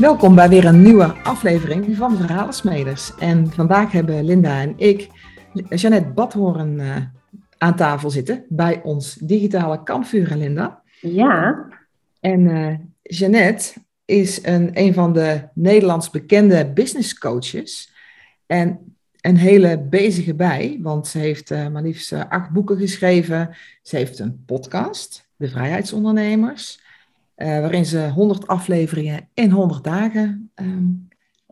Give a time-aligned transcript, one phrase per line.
[0.00, 3.14] Welkom bij weer een nieuwe aflevering van Verhalensmeders.
[3.18, 5.08] En vandaag hebben Linda en ik
[5.68, 6.96] Jeannette Badhoorn uh,
[7.58, 10.82] aan tafel zitten bij ons digitale kampvuur, Linda.
[11.00, 11.66] Ja.
[12.20, 13.72] En uh, Jeannette
[14.04, 17.92] is een, een van de Nederlands bekende business coaches.
[18.46, 23.56] En een hele bezige bij, want ze heeft uh, maar liefst acht boeken geschreven.
[23.82, 26.79] Ze heeft een podcast, De Vrijheidsondernemers.
[27.42, 31.08] Uh, waarin ze 100 afleveringen in 100 dagen um,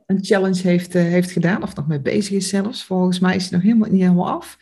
[0.07, 2.85] een challenge heeft, uh, heeft gedaan, of nog mee bezig is zelfs.
[2.85, 4.59] Volgens mij is ze nog helemaal, niet helemaal af.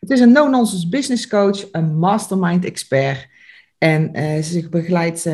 [0.00, 3.28] Het is een no-nonsense business coach, een mastermind expert.
[3.78, 5.28] En uh, ze begeleidt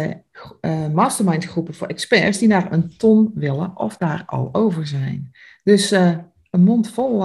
[0.92, 5.33] mastermind groepen voor experts die naar een ton willen of daar al over zijn.
[5.64, 7.24] Dus een mond vol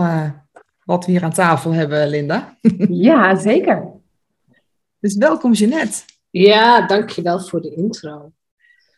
[0.84, 2.58] wat we hier aan tafel hebben, Linda.
[2.90, 3.88] Ja, zeker.
[5.00, 6.17] Dus welkom Jeannette.
[6.30, 8.32] Ja, dankjewel voor de intro.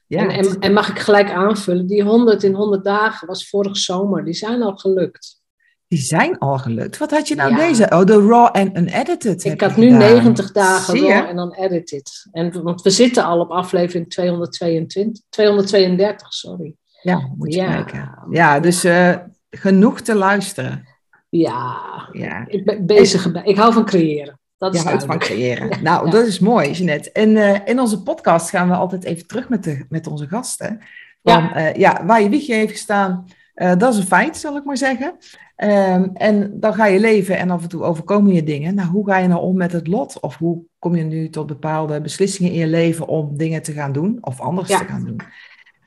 [0.08, 3.78] Ja, en, en, en, mag ik gelijk aanvullen, die 100 in 100 dagen was vorig
[3.78, 5.42] zomer, die zijn al gelukt.
[5.88, 6.98] Die zijn al gelukt.
[6.98, 7.58] Wat had je nou ja.
[7.58, 7.84] deze?
[7.90, 9.44] Oh, de raw en unedited.
[9.44, 10.14] Ik had nu gedaan.
[10.14, 12.28] 90 dagen raw en dan edited.
[12.32, 16.76] En, want we zitten al op aflevering 222, 232, sorry.
[17.02, 17.74] Ja, moet je ja.
[17.74, 18.28] kijken.
[18.30, 19.16] Ja, dus uh,
[19.50, 20.88] genoeg te luisteren.
[21.30, 21.80] Ja,
[22.12, 22.46] ja.
[22.48, 23.26] ik ben bezig.
[23.44, 24.39] Ik hou van creëren.
[24.60, 25.84] Dat is houdt van creëren.
[25.84, 26.12] Nou, ja.
[26.12, 27.12] dat is mooi, Jeanette.
[27.12, 30.80] En uh, in onze podcast gaan we altijd even terug met, de, met onze gasten.
[31.24, 31.70] Van, ja.
[31.70, 34.78] Uh, ja, waar je wiegje heeft gestaan, uh, dat is een feit, zal ik maar
[34.78, 35.18] zeggen.
[35.58, 38.76] Um, en dan ga je leven en af en toe overkomen je dingen.
[38.76, 40.20] Nou, hoe ga je nou om met het lot?
[40.20, 43.92] Of hoe kom je nu tot bepaalde beslissingen in je leven om dingen te gaan
[43.92, 45.20] doen of anders te gaan doen?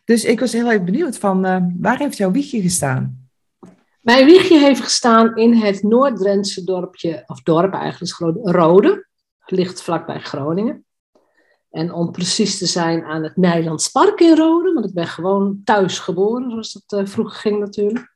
[0.05, 1.41] Dus ik was heel erg benieuwd van,
[1.81, 3.22] waar heeft jouw wiegje gestaan?
[4.03, 9.07] Mijn wiegje heeft gestaan in het Noord-Drentse dorpje, of dorp eigenlijk, Rode.
[9.47, 10.85] Ligt vlakbij Groningen.
[11.71, 15.61] En om precies te zijn aan het Nijlands Park in Rode, want ik ben gewoon
[15.65, 18.15] thuis geboren, zoals dat uh, vroeger ging natuurlijk.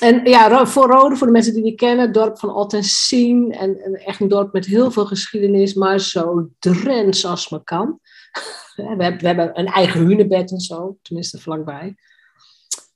[0.00, 3.52] En ja, voor Rode, voor de mensen die die kennen, het dorp van Altensien.
[3.52, 7.98] En, en echt een dorp met heel veel geschiedenis, maar zo Drents als maar kan.
[8.76, 11.96] we, hebben, we hebben een eigen hunebed en zo, tenminste vlakbij.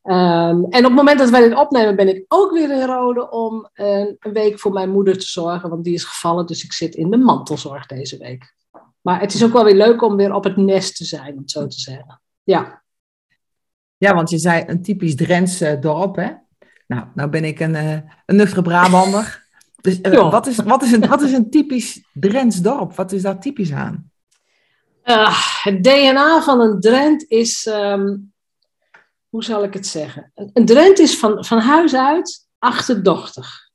[0.07, 3.31] Um, en op het moment dat wij dit opnemen, ben ik ook weer in Rode
[3.31, 6.73] om een, een, week voor mijn moeder te zorgen, want die is gevallen, dus ik
[6.73, 8.55] zit in de mantelzorg deze week.
[9.01, 11.39] Maar het is ook wel weer leuk om weer op het nest te zijn, om
[11.39, 12.21] het zo te zeggen.
[12.43, 12.83] Ja.
[13.97, 16.31] Ja, want je zei een typisch Drentse dorp, hè?
[16.87, 17.93] Nou, nou ben ik een, uh,
[18.27, 19.47] een nuchtere Brabander.
[19.81, 22.95] Dus uh, wat, is, wat, is een, wat is een typisch Drents dorp?
[22.95, 24.11] Wat is daar typisch aan?
[25.05, 28.33] Uh, het DNA van een Drent is um,
[29.35, 30.33] hoe zal ik het zeggen?
[30.35, 33.71] Een Drent is van, van huis uit achterdochtig.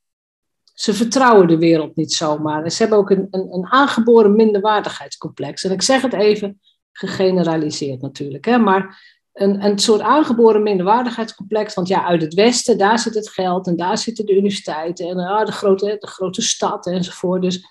[0.73, 2.63] Ze vertrouwen de wereld niet zomaar.
[2.63, 5.63] En ze hebben ook een, een, een aangeboren minderwaardigheidscomplex.
[5.63, 6.61] En ik zeg het even
[6.91, 8.45] gegeneraliseerd natuurlijk.
[8.45, 8.57] Hè?
[8.57, 9.01] Maar
[9.33, 11.73] een, een soort aangeboren minderwaardigheidscomplex.
[11.73, 15.17] Want ja, uit het westen, daar zit het geld en daar zitten de universiteiten en
[15.17, 17.41] ah, de, grote, de grote stad enzovoort.
[17.41, 17.65] Dus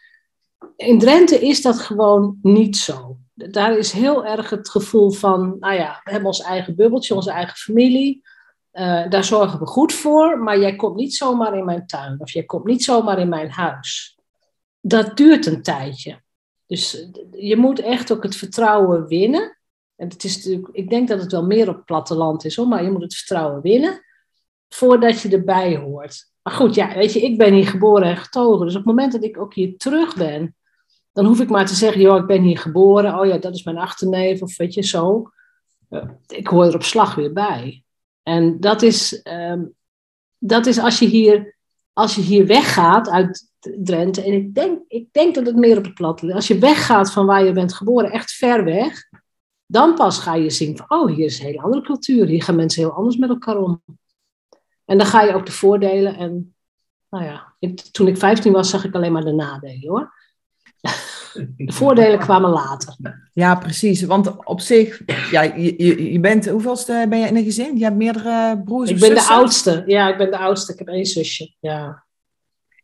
[0.79, 5.75] in Drenthe is dat gewoon niet zo daar is heel erg het gevoel van, nou
[5.75, 8.23] ja, we hebben ons eigen bubbeltje, onze eigen familie.
[8.73, 12.31] Uh, daar zorgen we goed voor, maar jij komt niet zomaar in mijn tuin of
[12.31, 14.19] jij komt niet zomaar in mijn huis.
[14.81, 16.23] Dat duurt een tijdje.
[16.67, 19.59] Dus je moet echt ook het vertrouwen winnen.
[19.97, 22.69] En het is natuurlijk, ik denk dat het wel meer op het platteland is, hoor,
[22.69, 24.05] maar je moet het vertrouwen winnen
[24.69, 26.31] voordat je erbij hoort.
[26.43, 28.67] Maar goed, ja, weet je, ik ben hier geboren en getogen.
[28.67, 30.57] Dus op het moment dat ik ook hier terug ben,
[31.19, 33.19] dan hoef ik maar te zeggen, joh, ik ben hier geboren.
[33.19, 35.31] Oh ja, dat is mijn achterneef of weet je, zo.
[36.27, 37.85] Ik hoor er op slag weer bij.
[38.23, 39.75] En dat is, um,
[40.39, 41.57] dat is als, je hier,
[41.93, 44.23] als je hier weggaat uit Drenthe.
[44.23, 46.35] En ik denk, ik denk dat het meer op het plat ligt.
[46.35, 49.09] Als je weggaat van waar je bent geboren, echt ver weg.
[49.67, 52.27] Dan pas ga je zien van, oh, hier is een hele andere cultuur.
[52.27, 53.83] Hier gaan mensen heel anders met elkaar om.
[54.85, 56.17] En dan ga je ook de voordelen.
[56.17, 56.55] En
[57.09, 57.55] nou ja,
[57.91, 60.18] toen ik 15 was, zag ik alleen maar de nadelen hoor.
[61.57, 62.97] De voordelen kwamen later.
[63.33, 64.03] Ja, precies.
[64.03, 65.01] Want op zich,
[65.31, 67.77] ja, je, je bent, hoeveelste ben je in een gezin?
[67.77, 69.83] Je hebt meerdere broers Ik ben de oudste.
[69.87, 70.73] Ja, ik ben de oudste.
[70.73, 71.55] Ik heb één zusje.
[71.61, 72.05] Ja.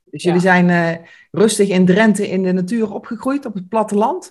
[0.05, 4.31] Dus jullie zijn uh, rustig in Drenthe in de natuur opgegroeid, op het platteland?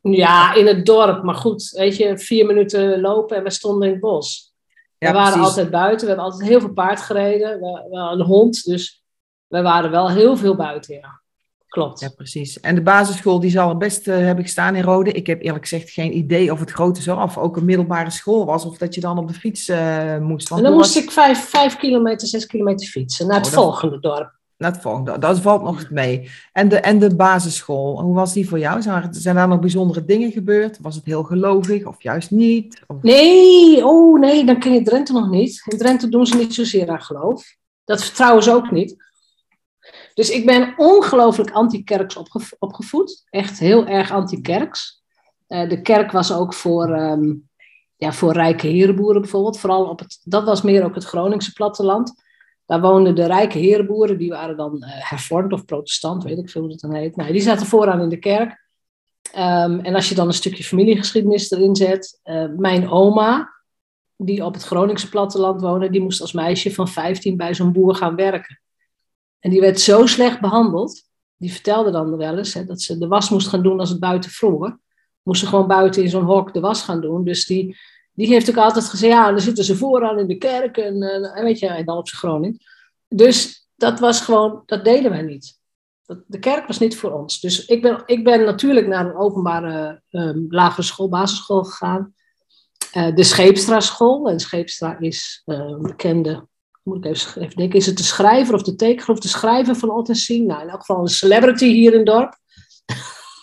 [0.00, 1.22] Ja, in het dorp.
[1.22, 4.54] Maar goed, weet je, vier minuten lopen en we stonden in het bos.
[4.98, 5.48] Ja, we waren precies.
[5.48, 6.00] altijd buiten.
[6.00, 7.60] We hebben altijd heel veel paard gereden.
[7.60, 9.04] We, we hadden een hond, dus
[9.46, 11.22] we waren wel heel veel buiten, ja.
[11.74, 12.00] Klopt.
[12.00, 12.60] Ja, precies.
[12.60, 15.12] En de basisschool die zal er best uh, hebben gestaan in Rode.
[15.12, 18.64] Ik heb eerlijk gezegd geen idee of het grote zorg ook een middelbare school was
[18.64, 20.48] of dat je dan op de fiets uh, moest.
[20.48, 21.02] Want en dan moest was...
[21.02, 24.32] ik vijf, vijf kilometer, zes kilometer fietsen naar het oh, volgende dorp.
[24.56, 25.18] het volgende.
[25.18, 26.30] Dat valt nog mee.
[26.52, 28.82] En de, en de basisschool, hoe was die voor jou?
[28.82, 30.78] Zijn, er, zijn daar nog bijzondere dingen gebeurd?
[30.80, 32.82] Was het heel gelovig of juist niet?
[32.86, 33.02] Of...
[33.02, 35.62] Nee, oh nee, dan ken je Drenthe nog niet.
[35.66, 37.56] In Drenthe doen ze niet zozeer aan geloof.
[37.84, 39.12] Dat vertrouwen ze ook niet.
[40.14, 42.16] Dus ik ben ongelooflijk anti-kerks
[42.58, 43.24] opgevoed.
[43.30, 45.02] Echt heel erg anti-kerks.
[45.48, 47.48] Uh, de kerk was ook voor, um,
[47.96, 49.58] ja, voor rijke herenboeren bijvoorbeeld.
[49.58, 52.22] Vooral op het, dat was meer ook het Groningse platteland.
[52.66, 56.60] Daar woonden de rijke herenboeren, die waren dan uh, hervormd of protestant, weet ik veel
[56.60, 57.16] hoe dat dan heet.
[57.16, 58.62] Nou, die zaten vooraan in de kerk.
[59.36, 62.20] Um, en als je dan een stukje familiegeschiedenis erin zet.
[62.24, 63.52] Uh, mijn oma,
[64.16, 67.94] die op het Groningse platteland woonde, die moest als meisje van 15 bij zo'n boer
[67.94, 68.60] gaan werken.
[69.44, 71.02] En die werd zo slecht behandeld.
[71.36, 74.00] Die vertelde dan wel eens hè, dat ze de was moest gaan doen als het
[74.00, 74.76] buiten vroeg.
[75.22, 77.24] Moest ze gewoon buiten in zo'n hok de was gaan doen.
[77.24, 77.76] Dus die,
[78.12, 81.42] die heeft ook altijd gezegd, ja, dan zitten ze vooraan in de kerk en, uh,
[81.42, 82.58] weet je, en dan op zijn.
[83.08, 85.58] Dus dat was gewoon, dat deden wij niet.
[86.26, 87.40] De kerk was niet voor ons.
[87.40, 92.14] Dus ik ben, ik ben natuurlijk naar een openbare um, lagere school, basisschool gegaan.
[92.96, 94.28] Uh, de Scheepstra school.
[94.28, 96.46] En Scheepstra is uh, een bekende
[96.84, 99.90] moet ik even, denken, is het de schrijver of de tekenaar of de schrijver van
[99.90, 100.46] Ottensien?
[100.46, 102.38] Nou, in elk geval een celebrity hier in het dorp.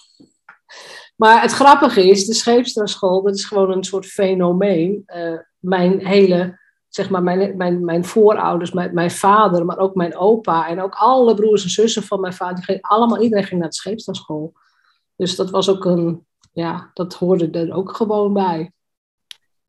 [1.22, 5.04] maar het grappige is, de Scheepstra-school, dat is gewoon een soort fenomeen.
[5.06, 10.16] Uh, mijn hele, zeg maar, mijn, mijn, mijn voorouders, mijn, mijn vader, maar ook mijn
[10.16, 13.70] opa en ook alle broers en zussen van mijn vader, die allemaal, iedereen ging naar
[13.70, 14.54] de Scheepstra-school.
[15.16, 18.72] Dus dat was ook een, ja, dat hoorde er ook gewoon bij.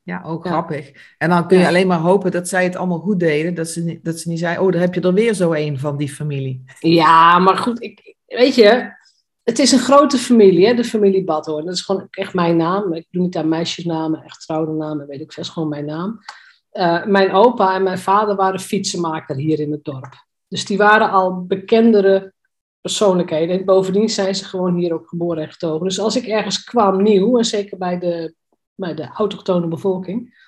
[0.05, 0.93] Ja, ook grappig.
[1.19, 3.55] En dan kun je alleen maar hopen dat zij het allemaal goed deden.
[3.55, 5.79] Dat ze, niet, dat ze niet zei, oh, daar heb je er weer zo een
[5.79, 6.65] van die familie.
[6.81, 8.93] Ja, maar goed, ik, weet je,
[9.43, 11.65] het is een grote familie, hè, de familie Badhoorn.
[11.65, 12.93] Dat is gewoon echt mijn naam.
[12.93, 15.45] Ik doe niet aan meisjesnamen, echt trouwde namen, weet ik veel.
[15.45, 16.19] gewoon mijn naam.
[16.73, 20.27] Uh, mijn opa en mijn vader waren fietsenmaker hier in het dorp.
[20.49, 22.33] Dus die waren al bekendere
[22.81, 23.59] persoonlijkheden.
[23.59, 25.87] En bovendien zijn ze gewoon hier ook geboren en getogen.
[25.87, 28.35] Dus als ik ergens kwam nieuw, en zeker bij de
[28.83, 30.41] bij de autochtone bevolking.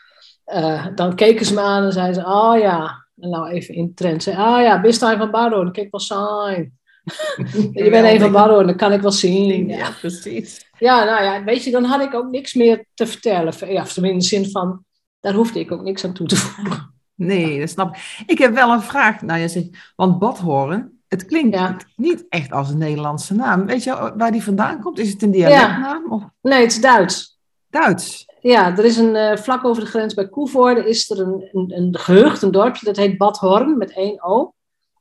[0.47, 3.95] Uh, dan keken ze me aan en zeiden ze, oh ja, en nou even in
[3.95, 4.23] trend.
[4.23, 6.79] Ze, oh ja, Bistijn van Bardo, dan kijk ik wel zijn.
[7.73, 9.69] je bent een van Bardo, dan kan ik wel zien.
[9.69, 10.71] Ja, precies.
[10.79, 13.73] Ja, nou ja, weet je, dan had ik ook niks meer te vertellen.
[13.73, 14.85] Ja, in de zin van,
[15.21, 16.93] daar hoefde ik ook niks aan toe te voegen.
[17.15, 18.23] Nee, dat snap ik.
[18.27, 19.23] Ik heb wel een vraag.
[19.23, 21.77] Nou, je zegt, want Badhoren, het klinkt ja.
[21.97, 23.67] niet echt als een Nederlandse naam.
[23.67, 24.99] Weet je waar die vandaan komt?
[24.99, 26.13] Is het een dialectnaam?
[26.13, 26.23] Of?
[26.41, 27.34] Nee, het is Duits.
[27.75, 28.27] Duits?
[28.41, 31.77] Ja, er is een, uh, vlak over de grens bij Koevoorde is er een, een,
[31.77, 34.53] een gehucht, een dorpje, dat heet Bad Horn met één O.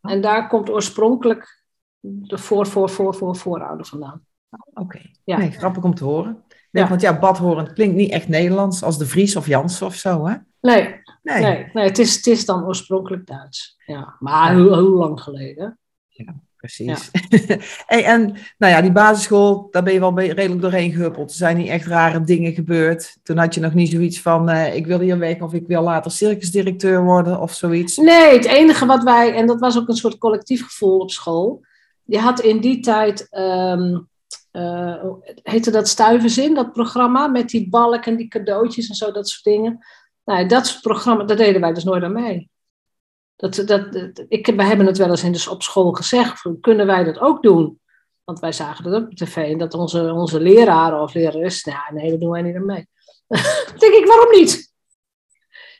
[0.01, 1.63] En daar komt oorspronkelijk
[1.99, 4.25] de voor, voor, voor, voor, voorouder vandaan.
[4.73, 5.37] Oké, ja.
[5.37, 6.43] nee, grappig om te horen.
[6.71, 6.89] Nee, ja.
[6.89, 10.35] Want ja, Badhoorn klinkt niet echt Nederlands als de Vries of Jans of zo, hè?
[10.61, 11.41] Nee, nee.
[11.41, 13.75] nee, nee het, is, het is dan oorspronkelijk Duits.
[13.85, 15.79] Ja, maar heel, heel lang geleden.
[16.07, 17.11] Ja precies.
[17.91, 21.29] hey, en nou ja, die basisschool, daar ben je wel redelijk doorheen gehuppeld.
[21.29, 23.17] Er zijn niet echt rare dingen gebeurd.
[23.23, 25.81] Toen had je nog niet zoiets van, uh, ik wil hier weg of ik wil
[25.81, 27.97] later circusdirecteur worden of zoiets.
[27.97, 31.65] Nee, het enige wat wij, en dat was ook een soort collectief gevoel op school.
[32.03, 34.09] Je had in die tijd, um,
[34.51, 35.05] uh,
[35.43, 39.43] heette dat Stuivenzin, dat programma met die balk en die cadeautjes en zo, dat soort
[39.43, 39.85] dingen.
[40.25, 42.51] Nou, dat soort programma, dat deden wij dus nooit aan mee.
[43.35, 43.87] Dat, dat,
[44.27, 47.43] ik, wij hebben het wel eens in de, op school gezegd, kunnen wij dat ook
[47.43, 47.79] doen?
[48.23, 52.09] Want wij zagen dat op tv en dat onze, onze leraren of lerares, nou, nee,
[52.09, 52.87] dat doen wij niet aan mee.
[53.79, 54.73] denk ik, waarom niet?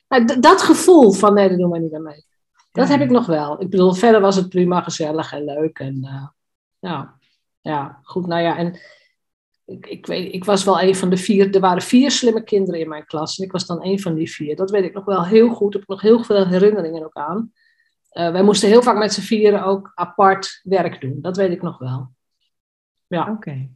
[0.08, 2.26] Nou, dat gevoel van nee, dat doen wij niet aan mee.
[2.72, 3.62] Dat heb ik nog wel.
[3.62, 5.80] Ik bedoel, verder was het prima, gezellig en leuk.
[5.80, 6.28] En uh,
[6.80, 7.20] ja,
[7.62, 8.28] ja, goed.
[8.28, 8.80] Nou ja, en
[9.66, 11.56] ik, ik, weet, ik was wel een van de vier.
[11.56, 13.38] Er waren vier slimme kinderen in mijn klas.
[13.38, 14.56] En ik was dan een van die vier.
[14.56, 15.74] Dat weet ik nog wel heel goed.
[15.74, 17.52] Ik heb nog heel veel herinneringen ook aan.
[18.12, 21.18] Uh, wij moesten heel vaak met z'n vieren ook apart werk doen.
[21.22, 22.12] Dat weet ik nog wel.
[23.08, 23.32] Ja.
[23.32, 23.70] Oké.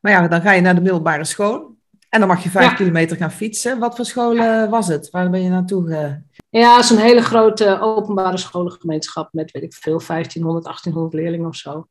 [0.00, 1.78] Maar ja, dan ga je naar de middelbare school.
[2.08, 3.78] En dan mag je vijf kilometer gaan fietsen.
[3.78, 4.36] Wat voor school
[4.68, 5.10] was het?
[5.10, 6.26] Waar ben je naartoe gegaan?
[6.48, 11.48] Ja, het is een hele grote openbare scholengemeenschap met, weet ik veel, 1500, 1800 leerlingen
[11.48, 11.86] of zo.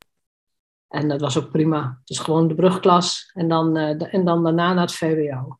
[0.90, 2.02] En dat was ook prima.
[2.04, 5.58] Dus gewoon de brugklas en dan, uh, en dan daarna naar het VWO.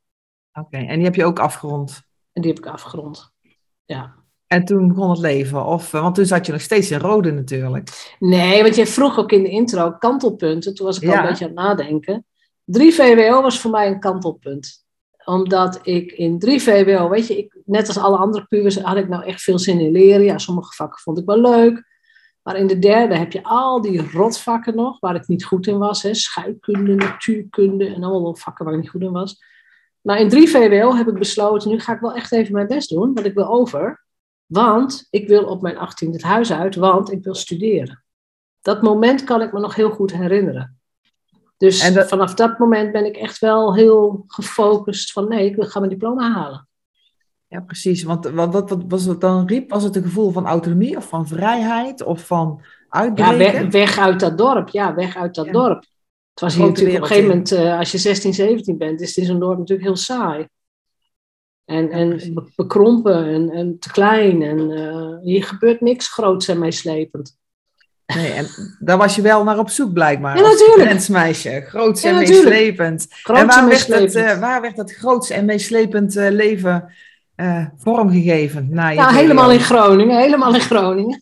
[0.54, 2.02] Oké, en die heb je ook afgerond?
[2.34, 3.32] En die heb ik afgerond,
[3.86, 4.16] ja.
[4.48, 5.66] En toen begon het leven?
[5.66, 8.16] Of, eh, want toen zat je nog steeds in rode natuurlijk.
[8.20, 10.76] Nee, want jij vroeg ook in de intro kantelpunten.
[10.76, 12.26] Toen was ik al een beetje aan het nadenken.
[12.64, 14.86] 3 VWO was voor mij een kantelpunt.
[15.26, 19.08] Omdat ik in 3 VWO, weet je, ik, net als alle andere pubers had ik
[19.08, 20.24] nou echt veel zin in leren.
[20.24, 21.89] Ja, sommige vakken vond ik wel leuk.
[22.44, 25.78] Maar in de derde heb je al die rotvakken nog, waar ik niet goed in
[25.78, 26.04] was.
[26.04, 26.14] Hè?
[26.14, 29.44] Scheikunde, natuurkunde en allemaal vakken waar ik niet goed in was.
[30.02, 32.90] Maar in 3 VWO heb ik besloten, nu ga ik wel echt even mijn best
[32.90, 34.06] doen, want ik wil over.
[34.46, 38.04] Want ik wil op mijn 18 het huis uit, want ik wil studeren.
[38.62, 40.80] Dat moment kan ik me nog heel goed herinneren.
[41.58, 45.66] Dus dat- vanaf dat moment ben ik echt wel heel gefocust van nee, ik wil-
[45.66, 46.68] ga mijn diploma halen.
[47.50, 48.04] Ja, precies.
[48.04, 49.70] Want wat, wat, wat was het dan riep?
[49.70, 53.38] Was het een gevoel van autonomie of van vrijheid of van Ja, uitbreken?
[53.38, 54.70] weg, weg uit dat dorp.
[54.70, 55.52] Ja, weg uit dat Ja.
[55.52, 55.86] dorp.
[56.34, 59.18] Het was hier natuurlijk op een gegeven moment, eh, als je 16, 17 bent, is
[59.18, 60.48] in zo'n dorp natuurlijk heel saai.
[61.66, 64.42] En, en bekrompen en, en te klein.
[64.42, 67.38] En eh, hier gebeurt niks groots en meeslepend.
[68.16, 68.48] Nee, en
[68.80, 70.36] daar was je wel naar op zoek blijkbaar.
[70.36, 70.72] Ja, natuurlijk.
[70.72, 71.64] studentsmeisje.
[71.68, 73.06] Groots Ja, en meeslepend.
[73.10, 76.94] Groots en waar en werd, het, eh, waar werd dat groots en meeslepend eh, leven
[77.40, 78.68] eh, vormgegeven?
[78.70, 81.22] Na je Nou, helemaal in Groningen, helemaal in Groningen.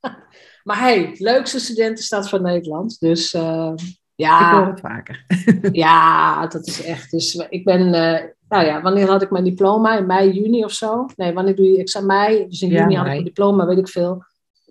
[0.68, 3.00] maar hey, leukste studentenstad van Nederland.
[3.00, 3.72] Dus eh,
[4.16, 5.24] Ik hoor ja, het vaker.
[5.72, 7.10] ja, dat is echt.
[7.10, 9.98] Dus ik ben, eh, nou ja, wanneer had ik mijn diploma?
[9.98, 11.06] In mei, juni of zo?
[11.16, 12.06] Nee, wanneer doe je examen?
[12.16, 12.48] Mei.
[12.48, 14.24] Dus in Ja, juni had ik mijn diploma, weet ik veel.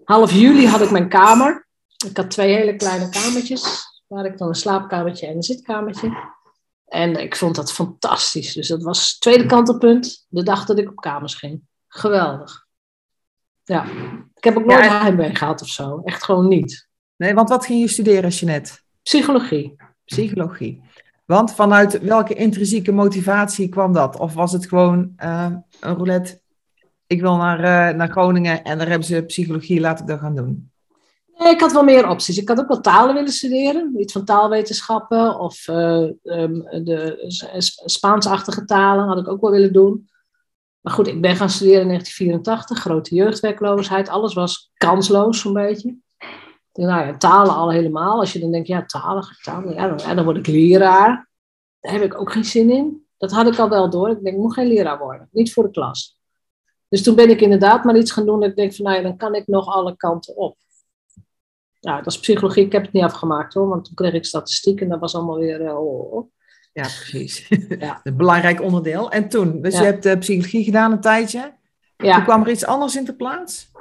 [0.03, 1.67] Half juli had ik mijn kamer.
[2.07, 3.81] Ik had twee hele kleine kamertjes.
[4.07, 6.11] Waar ik dan een slaapkamertje en een zitkamertje.
[6.93, 8.53] En ik vond dat fantastisch.
[8.53, 10.25] Dus dat was het tweede kantelpunt.
[10.29, 11.61] De dag dat ik op kamers ging.
[11.87, 12.65] Geweldig.
[13.63, 13.85] Ja.
[14.35, 16.01] Ik heb ook nooit Ja, heimwee gehad of zo.
[16.03, 16.87] Echt gewoon niet.
[17.15, 18.79] Nee, want wat ging je studeren, Jeanette?
[19.03, 19.75] Psychologie.
[20.05, 20.81] Psychologie.
[21.25, 24.17] Want vanuit welke intrinsieke motivatie kwam dat?
[24.17, 26.41] Of was het gewoon eh, een roulette?
[27.07, 30.35] Ik wil naar, eh, naar Groningen en daar hebben ze psychologie, laat ik dat gaan
[30.35, 30.71] doen.
[31.37, 32.37] Nee, ik had wel meer opties.
[32.37, 33.99] Ik had ook wel talen willen studeren.
[33.99, 37.25] Iets van taalwetenschappen of eh, ehm, de
[37.85, 40.09] Spaansachtige talen had ik ook wel willen doen.
[40.81, 42.79] Maar goed, ik ben gaan studeren in 1984.
[42.79, 44.09] Grote jeugdwerkloosheid.
[44.09, 45.97] Alles was kansloos zo'n beetje.
[46.73, 48.19] Nou ja, talen al helemaal.
[48.19, 51.29] Als je dan denkt, ja, talen, talen ja, dan, word ik leraar.
[51.79, 53.05] Daar heb ik ook geen zin in.
[53.17, 54.09] Dat had ik al wel door.
[54.09, 55.27] Ik denk, ik moet geen leraar worden.
[55.31, 56.17] Niet voor de klas.
[56.89, 59.17] Dus toen ben ik inderdaad maar iets gaan doen ik denk van, nou ja, dan
[59.17, 60.57] kan ik nog alle kanten op.
[61.83, 62.65] Ja, dat is psychologie.
[62.65, 65.37] Ik heb het niet afgemaakt hoor, want toen kreeg ik statistiek en dat was allemaal
[65.37, 65.61] weer.
[65.65, 66.31] eh, oh, oh.
[66.73, 67.47] Ja, precies.
[67.79, 67.99] Ja.
[68.03, 69.11] Een belangrijk onderdeel.
[69.11, 69.79] En toen, dus Ja.
[69.79, 71.41] je hebt eh, psychologie gedaan een tijdje.
[71.95, 73.71] Toen Ja, kwam er iets anders in de plaats?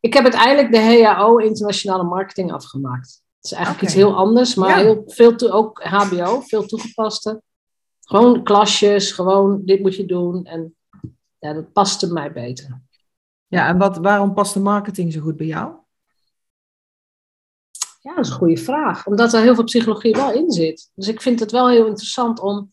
[0.00, 3.22] ik heb uiteindelijk de HAO internationale marketing afgemaakt.
[3.36, 4.76] Het is eigenlijk iets heel anders, maar Ja.
[4.76, 7.42] heel veel toe, ook HBO, veel toegepaste.
[8.00, 10.44] Gewoon klasjes, gewoon dit moet je doen.
[10.44, 10.74] En
[11.38, 12.80] ja, dat paste mij beter.
[13.46, 15.74] Ja, en wat, waarom past de marketing zo goed bij jou?
[18.02, 19.06] Ja, dat is een goede vraag.
[19.06, 20.90] Omdat er heel veel psychologie wel in zit.
[20.94, 22.70] Dus ik vind het wel heel interessant om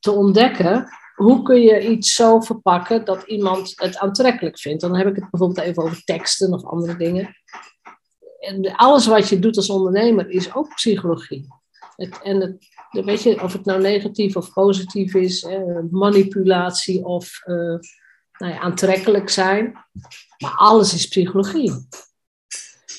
[0.00, 0.88] te ontdekken.
[1.14, 4.80] Hoe kun je iets zo verpakken dat iemand het aantrekkelijk vindt?
[4.80, 7.36] Dan heb ik het bijvoorbeeld even over teksten of andere dingen.
[8.38, 11.46] En alles wat je doet als ondernemer is ook psychologie.
[11.96, 15.46] Het, en het, weet je, of het nou negatief of positief is,
[15.90, 17.54] manipulatie of eh,
[18.38, 19.72] nou ja, aantrekkelijk zijn.
[20.38, 21.72] Maar alles is psychologie.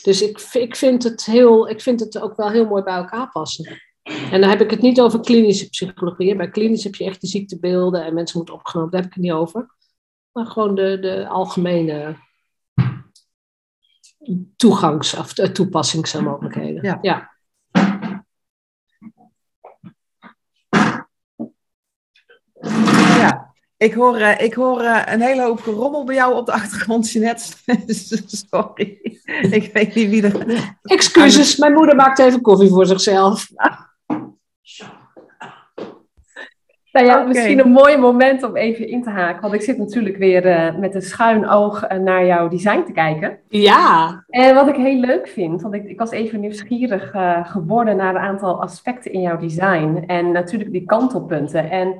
[0.07, 3.29] Dus ik, ik, vind het heel, ik vind het ook wel heel mooi bij elkaar
[3.31, 3.81] passen.
[4.03, 6.35] En dan heb ik het niet over klinische psychologie.
[6.35, 8.91] Bij klinisch heb je echt de ziektebeelden en mensen moeten opgenomen.
[8.91, 9.75] Daar heb ik het niet over.
[10.31, 12.15] Maar gewoon de, de algemene
[14.55, 16.83] toegangs- of de toepassingsmogelijkheden.
[16.83, 16.97] Ja.
[17.01, 17.35] ja.
[22.61, 22.96] Ja,
[23.77, 27.11] ik hoor, eh, ik hoor eh, een hele hoop gerommel bij jou op de achtergrond,
[27.11, 27.53] Jeanette.
[28.49, 29.19] Sorry,
[29.51, 30.75] ik weet niet wie er...
[30.81, 33.47] Excuses, mijn moeder maakt even koffie voor zichzelf.
[36.97, 37.27] Nou ja, Oké.
[37.27, 39.41] misschien een mooi moment om even in te haken.
[39.41, 43.39] Want ik zit natuurlijk weer eh, met een schuin oog naar jouw design te kijken.
[43.47, 47.95] Ja, En wat ik heel leuk vind, want ik, ik was even nieuwsgierig eh, geworden
[47.95, 50.03] naar een aantal aspecten in jouw design.
[50.07, 51.69] En natuurlijk die kantelpunten.
[51.69, 51.95] En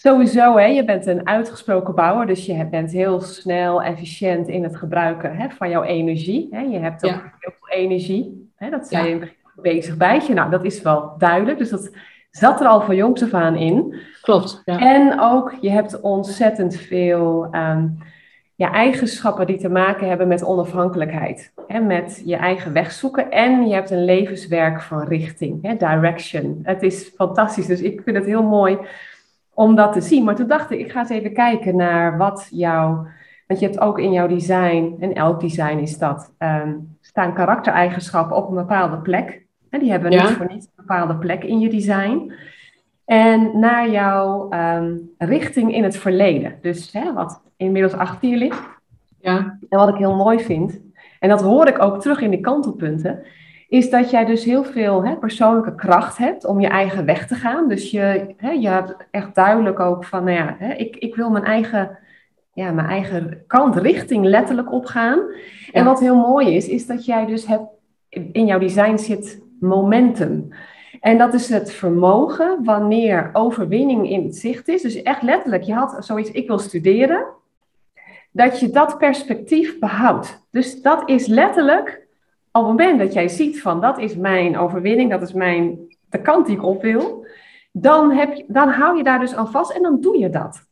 [0.00, 4.76] sowieso, hè, je bent een uitgesproken bouwer, dus je bent heel snel, efficiënt in het
[4.76, 6.48] gebruiken hè, van jouw energie.
[6.50, 6.60] Hè.
[6.60, 7.32] Je hebt ook Ja.
[7.38, 8.50] heel veel energie.
[8.56, 9.08] Hè, dat zei Ja.
[9.08, 10.34] je in het begin bezig bij je.
[10.34, 11.58] Nou, dat is wel duidelijk.
[11.58, 11.90] Dus dat
[12.30, 13.94] zat er al van jongs af aan in.
[14.22, 14.62] klopt.
[14.64, 14.78] Ja.
[14.78, 17.86] En ook, je hebt ontzettend veel ehm,
[18.54, 21.52] ja, eigenschappen die te maken hebben met onafhankelijkheid.
[21.66, 23.30] Hè, met je eigen weg zoeken.
[23.30, 26.58] En je hebt een levenswerk van richting, hè, direction.
[26.62, 28.78] Het is fantastisch, dus ik vind het heel mooi
[29.58, 30.24] om dat te zien.
[30.24, 33.06] Maar toen dacht ik, ik ga eens even kijken naar wat jouw...
[33.46, 38.36] Want je hebt ook in jouw design, en elk design is dat, ehm, staan karaktereigenschappen
[38.36, 39.42] op een bepaalde plek.
[39.70, 40.22] En die hebben Ja.
[40.22, 42.32] niet voor niets een bepaalde plek in je design.
[43.04, 46.54] En naar jouw ehm, richting in het verleden.
[46.62, 48.62] Dus hè, wat inmiddels achter je ligt.
[49.20, 49.58] Ja.
[49.68, 50.80] En wat ik heel mooi vind,
[51.20, 53.22] en dat hoor ik ook terug in die kantelpunten,
[53.68, 57.34] is dat jij dus heel veel hè, persoonlijke kracht hebt om je eigen weg te
[57.34, 57.68] gaan.
[57.68, 61.30] Dus je, hè, je hebt echt duidelijk ook van, nou ja, hè, ik, ik wil
[61.30, 61.98] mijn eigen,
[62.52, 65.20] ja, mijn eigen kant, richting letterlijk opgaan.
[65.72, 67.66] En wat heel mooi is, is dat jij dus hebt
[68.08, 70.48] in jouw design zit momentum.
[71.00, 74.82] En dat is het vermogen wanneer overwinning in het zicht is.
[74.82, 77.26] Dus echt letterlijk, je had zoiets, ik wil studeren.
[78.32, 80.46] Dat je dat perspectief behoudt.
[80.50, 82.06] Dus dat is letterlijk,
[82.58, 86.20] op het moment dat jij ziet van dat is mijn overwinning, dat is mijn, de
[86.20, 87.26] kant die ik op wil.
[87.72, 90.66] Dan, heb je, dan hou je daar dus aan vast en dan doe je dat.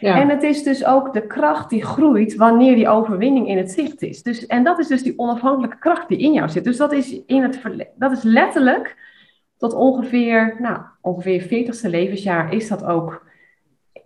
[0.00, 0.20] Ja.
[0.20, 4.02] En het is dus ook de kracht die groeit wanneer die overwinning in het zicht
[4.02, 4.22] is.
[4.22, 6.64] Dus, en dat is dus die onafhankelijke kracht die in jou zit.
[6.64, 7.60] Dus dat is, in het
[7.94, 8.96] dat is letterlijk
[9.56, 13.26] tot ongeveer, nou, ongeveer 40ste levensjaar is dat ook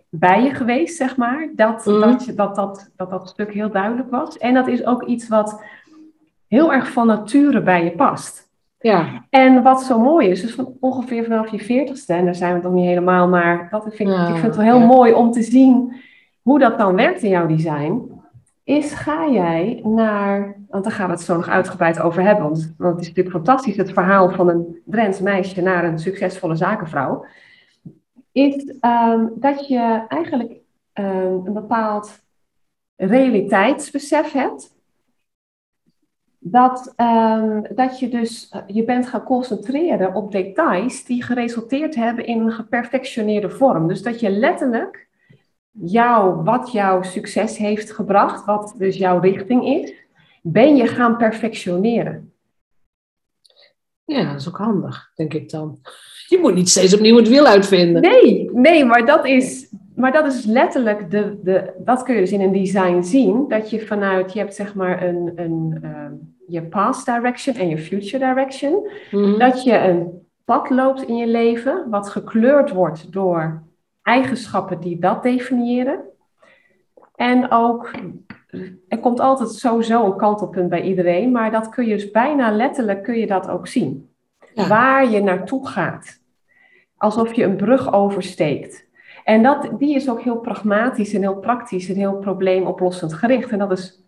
[0.08, 1.48] bij je geweest, zeg maar.
[1.56, 2.00] Dat, mm.
[2.00, 4.38] dat, dat, dat, dat dat stuk heel duidelijk was.
[4.38, 5.62] En dat is ook iets wat
[6.54, 8.52] heel erg van nature bij je past.
[8.78, 9.24] Ja.
[9.30, 12.62] En wat zo mooi is, dus van ongeveer vanaf je veertigste, en daar zijn we
[12.62, 15.94] nog niet helemaal, maar dat vind, ik vind het wel heel mooi om te zien
[16.42, 18.10] hoe dat dan werkt in jouw design,
[18.64, 22.74] is ga jij naar, want daar gaan we het zo nog uitgebreid over hebben, want,
[22.78, 27.24] want het is natuurlijk fantastisch, het verhaal van een Drents meisje naar een succesvolle zakenvrouw,
[28.32, 30.52] is um, dat je eigenlijk
[30.94, 32.22] um, een bepaald
[32.96, 34.73] realiteitsbesef hebt
[36.46, 42.40] dat, um, dat je dus je bent gaan concentreren op details die geresulteerd hebben in
[42.40, 43.88] een geperfectioneerde vorm.
[43.88, 45.08] Dus dat je letterlijk
[45.70, 49.92] jou, wat jouw succes heeft gebracht, wat dus jouw richting is,
[50.42, 52.32] ben je gaan perfectioneren.
[54.04, 55.78] Ja, dat is ook handig, denk ik dan.
[56.28, 58.02] Je moet niet steeds opnieuw het wiel uitvinden.
[58.02, 62.32] Nee, nee maar dat is, maar dat is letterlijk, de, de, dat kun je dus
[62.32, 66.12] in een design zien, dat je vanuit, je hebt zeg maar een, een, ehm,
[66.46, 68.88] je past direction en je future direction.
[69.10, 69.38] Mhm.
[69.38, 73.62] Dat je een pad loopt in je leven, wat gekleurd wordt door
[74.02, 76.00] eigenschappen die dat definiëren.
[77.14, 77.90] En ook,
[78.88, 83.02] er komt altijd sowieso een kantelpunt bij iedereen, maar dat kun je dus bijna letterlijk
[83.02, 84.08] kun je dat ook zien.
[84.54, 86.22] Waar je naartoe gaat.
[86.96, 88.86] Alsof je een brug oversteekt.
[89.24, 93.50] En dat, die is ook heel pragmatisch en heel praktisch en heel probleemoplossend gericht.
[93.50, 94.03] En dat is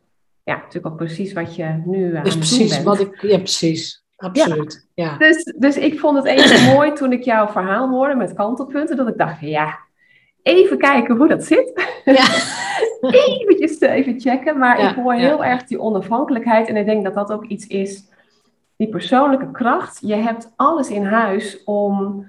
[0.47, 4.05] ja, natuurlijk ook precies wat je nu aan is precies Wat ik, ja, precies.
[4.17, 4.89] Absoluut.
[4.95, 5.17] Ja.
[5.17, 9.09] Dus, dus ik vond het even mooi toen ik jouw verhaal hoorde met kantelpunten, dat
[9.09, 9.79] ik dacht, ja,
[10.43, 11.73] even kijken hoe dat zit.
[12.05, 12.25] Ja.
[13.39, 14.59] Eventjes even checken.
[14.59, 16.69] Maar ik hoor heel erg die onafhankelijkheid.
[16.69, 18.09] En ik denk dat dat ook iets is,
[18.77, 19.99] die persoonlijke kracht.
[20.01, 22.27] Je hebt alles in huis om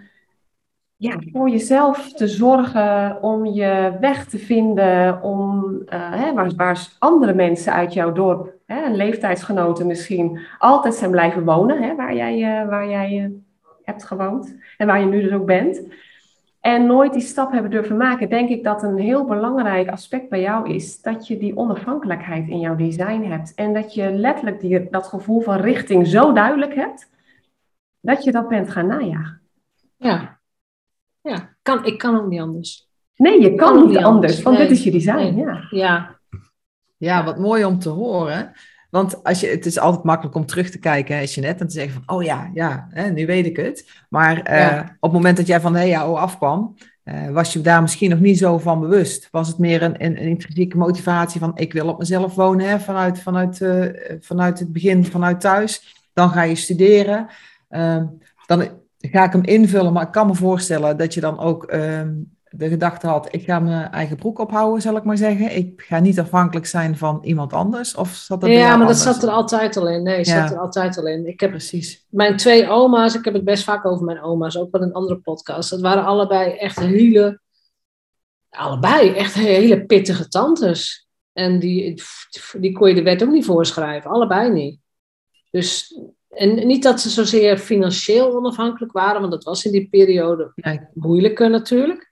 [0.98, 7.34] ja, voor jezelf te zorgen, om je weg te vinden, om uh, hè, waar, andere
[7.34, 12.70] mensen uit jouw dorp, hè, leeftijdsgenoten misschien, altijd zijn blijven wonen, hè, waar jij, uh,
[12.70, 13.30] waar jij uh,
[13.84, 15.82] hebt gewoond en waar je nu dus ook bent.
[16.60, 20.42] En nooit die stap hebben durven maken, denk ik dat een heel belangrijk aspect bij
[20.42, 23.54] jou is dat je die onafhankelijkheid in jouw design hebt.
[23.54, 27.10] En dat je letterlijk die, dat gevoel van richting zo duidelijk hebt,
[28.00, 29.42] dat je dat bent gaan najagen.
[29.98, 30.37] Ja,
[31.28, 32.88] ja, kan, ik kan ook niet anders.
[33.16, 35.38] Nee, je kan, niet anders, want dit is je design.
[35.38, 35.68] Ja.
[35.70, 36.16] ja.
[36.98, 38.54] Ja, wat mooi om te horen.
[38.90, 41.68] Want als je, het is altijd makkelijk om terug te kijken, als je net en
[41.68, 43.90] te zeggen van, oh ja, ja, hè, nu weet ik het.
[44.10, 47.82] Maar uh, op het moment dat jij van de HEAO afkwam, uh, was je daar
[47.82, 49.28] misschien nog niet zo van bewust.
[49.32, 52.80] Was het meer een, een, een intrinsieke motivatie van, ik wil op mezelf wonen, hè,
[52.80, 53.86] vanuit, vanuit, uh,
[54.20, 55.96] vanuit het begin, vanuit thuis.
[56.14, 57.28] Dan ga je studeren.
[57.70, 58.06] Ehm,
[58.46, 58.70] dan
[59.12, 62.14] ga ik hem invullen, maar ik kan me voorstellen dat je dan ook ehm,
[62.50, 65.56] de gedachte had, ik ga mijn eigen broek ophouden, zal ik maar zeggen.
[65.56, 67.96] Ik ga niet afhankelijk zijn van iemand anders.
[67.96, 70.04] Of zat dat ja, maar dat zat er altijd al in.
[70.04, 70.24] Nee, ja.
[70.24, 71.28] zat er altijd al in.
[71.28, 72.06] Ik heb Precies.
[72.10, 74.94] Mijn twee oma's, ik heb het best vaak over mijn oma's, ook wel in een
[74.94, 75.70] andere podcast.
[75.70, 77.40] Dat waren allebei echt hele,
[78.50, 81.08] allebei echt hele pittige tantes.
[81.34, 82.02] En die,
[82.60, 84.80] die kon je de wet ook niet voorschrijven, allebei niet.
[85.50, 86.00] Dus
[86.38, 90.54] en niet dat ze zozeer financieel onafhankelijk waren, want dat was in die periode
[90.94, 92.12] moeilijker natuurlijk.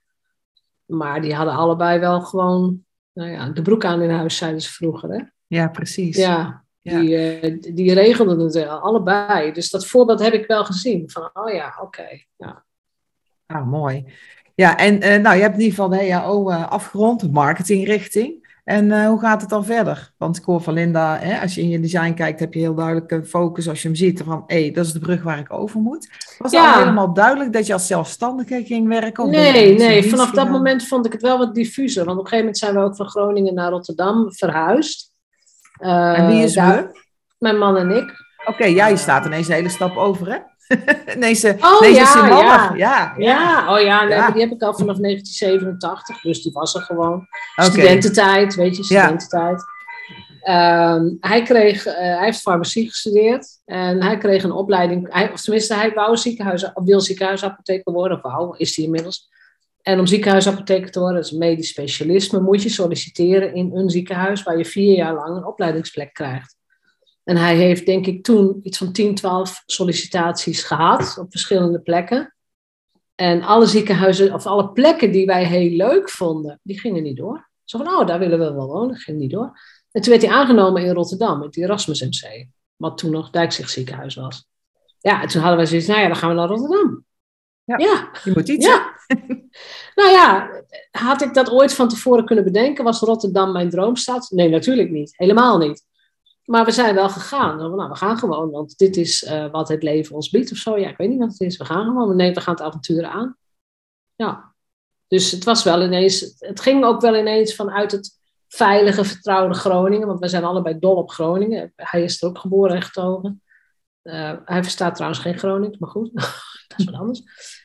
[0.84, 4.72] Maar die hadden allebei wel gewoon nou ja, de broek aan in huis, zeiden ze
[4.72, 5.10] vroeger.
[5.10, 5.22] Hè?
[5.46, 6.16] Ja, precies.
[6.16, 9.52] Ja, Die, uh, die regelden het allebei.
[9.52, 11.10] Dus dat voorbeeld heb ik wel gezien.
[11.10, 12.08] Van, oh ja, oké.
[12.36, 12.64] ja.
[13.46, 14.04] Ah, mooi.
[14.54, 18.45] Ja, en uh, nou, je hebt in ieder geval de HAO uh, afgerond, de marketingrichting.
[18.66, 20.12] En uh, hoe gaat het dan verder?
[20.16, 22.74] Want ik hoor van Linda, hè, als je in je design kijkt, heb je heel
[22.74, 25.38] duidelijk een focus als je hem ziet van, hé, hey, dat is de brug waar
[25.38, 26.08] ik over moet.
[26.38, 26.78] Was ja.
[26.78, 29.24] helemaal duidelijk dat je als zelfstandige ging werken?
[29.24, 32.04] Of nee, nee, vanaf dat moment vond ik het wel wat diffuser.
[32.04, 35.12] Want op een gegeven moment zijn we ook van Groningen naar Rotterdam verhuisd.
[35.80, 36.90] Uh, en wie is daar?
[37.38, 38.24] Mijn man en ik.
[38.46, 40.38] Oké, okay, je staat ineens een hele stap over, hè?
[41.18, 42.72] nee, ze, oh, nee, ja, ze ja.
[42.76, 43.14] ja.
[43.16, 47.26] Ja, oh ja, nee, die heb ik al vanaf 1987, dus die was er gewoon.
[47.56, 49.64] Studententijd, weet je, studententijd.
[50.40, 55.40] Ehm, hij, kreeg, uh, hij heeft farmacie gestudeerd en hij kreeg een opleiding, hij, of
[55.40, 59.28] tenminste hij wou ziekenhuis, wil ziekenhuisapotheker worden, of wou, is hij inmiddels.
[59.82, 63.90] En om ziekenhuisapotheker te worden, dat is een medisch specialisme, moet je solliciteren in een
[63.90, 66.55] ziekenhuis waar je vier jaar lang een opleidingsplek krijgt.
[67.26, 72.34] En hij heeft denk ik toen iets van 10, 12 sollicitaties gehad op verschillende plekken.
[73.14, 77.48] En alle ziekenhuizen, of alle plekken die wij heel leuk vonden, die gingen niet door.
[77.64, 79.60] Zo van, oh, daar willen we wel wonen, ging niet door.
[79.90, 83.70] En toen werd hij aangenomen in Rotterdam, met het Erasmus MC, wat toen nog Dijkzicht
[83.70, 84.46] ziekenhuis was.
[84.98, 87.04] Ja, en toen hadden wij zoiets, nou ja, dan gaan we naar Rotterdam.
[87.64, 88.10] Ja, ja.
[88.24, 88.66] je moet iets.
[88.66, 88.92] Ja.
[89.98, 90.50] nou ja,
[90.90, 92.84] had ik dat ooit van tevoren kunnen bedenken?
[92.84, 94.30] Was Rotterdam mijn droomstad?
[94.30, 95.12] Nee, natuurlijk niet.
[95.16, 95.84] Helemaal niet.
[96.46, 97.56] Maar we zijn wel gegaan.
[97.56, 100.78] Nou, we gaan gewoon, want dit is uh, wat het leven ons biedt of zo.
[100.78, 101.56] Ja, ik weet niet wat het is.
[101.56, 102.16] We gaan gewoon.
[102.16, 103.36] Nee, we gaan het avonturen aan.
[104.14, 104.54] Ja.
[105.08, 110.06] Dus het was wel ineens, het ging ook wel ineens vanuit het veilige, vertrouwde Groningen.
[110.06, 111.72] Want we zijn allebei dol op Groningen.
[111.76, 113.42] Hij is er ook geboren en getogen.
[114.02, 116.10] Uh, hij verstaat trouwens geen Gronings, maar goed,
[116.68, 117.22] dat is wat anders.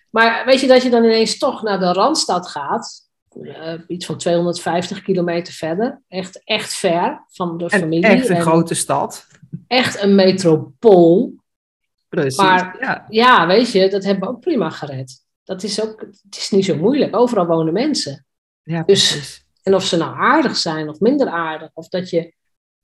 [0.10, 3.11] Maar weet je dat je dan ineens toch naar de Randstad gaat?
[3.40, 6.02] Uh, iets van 250 kilometer verder.
[6.08, 8.06] Echt, echt ver van de familie.
[8.06, 9.28] Echt een grote stad.
[9.68, 11.34] Echt een metropool.
[12.10, 12.38] Precies.
[12.38, 13.06] Maar ja.
[13.10, 15.26] ja, weet je, dat hebben we ook prima gered.
[15.44, 17.16] Dat is ook, het is niet zo moeilijk.
[17.16, 18.26] Overal wonen mensen.
[18.64, 19.40] Ja, dus.
[19.64, 21.70] En of ze nou aardig zijn of minder aardig.
[21.74, 22.34] Of dat je,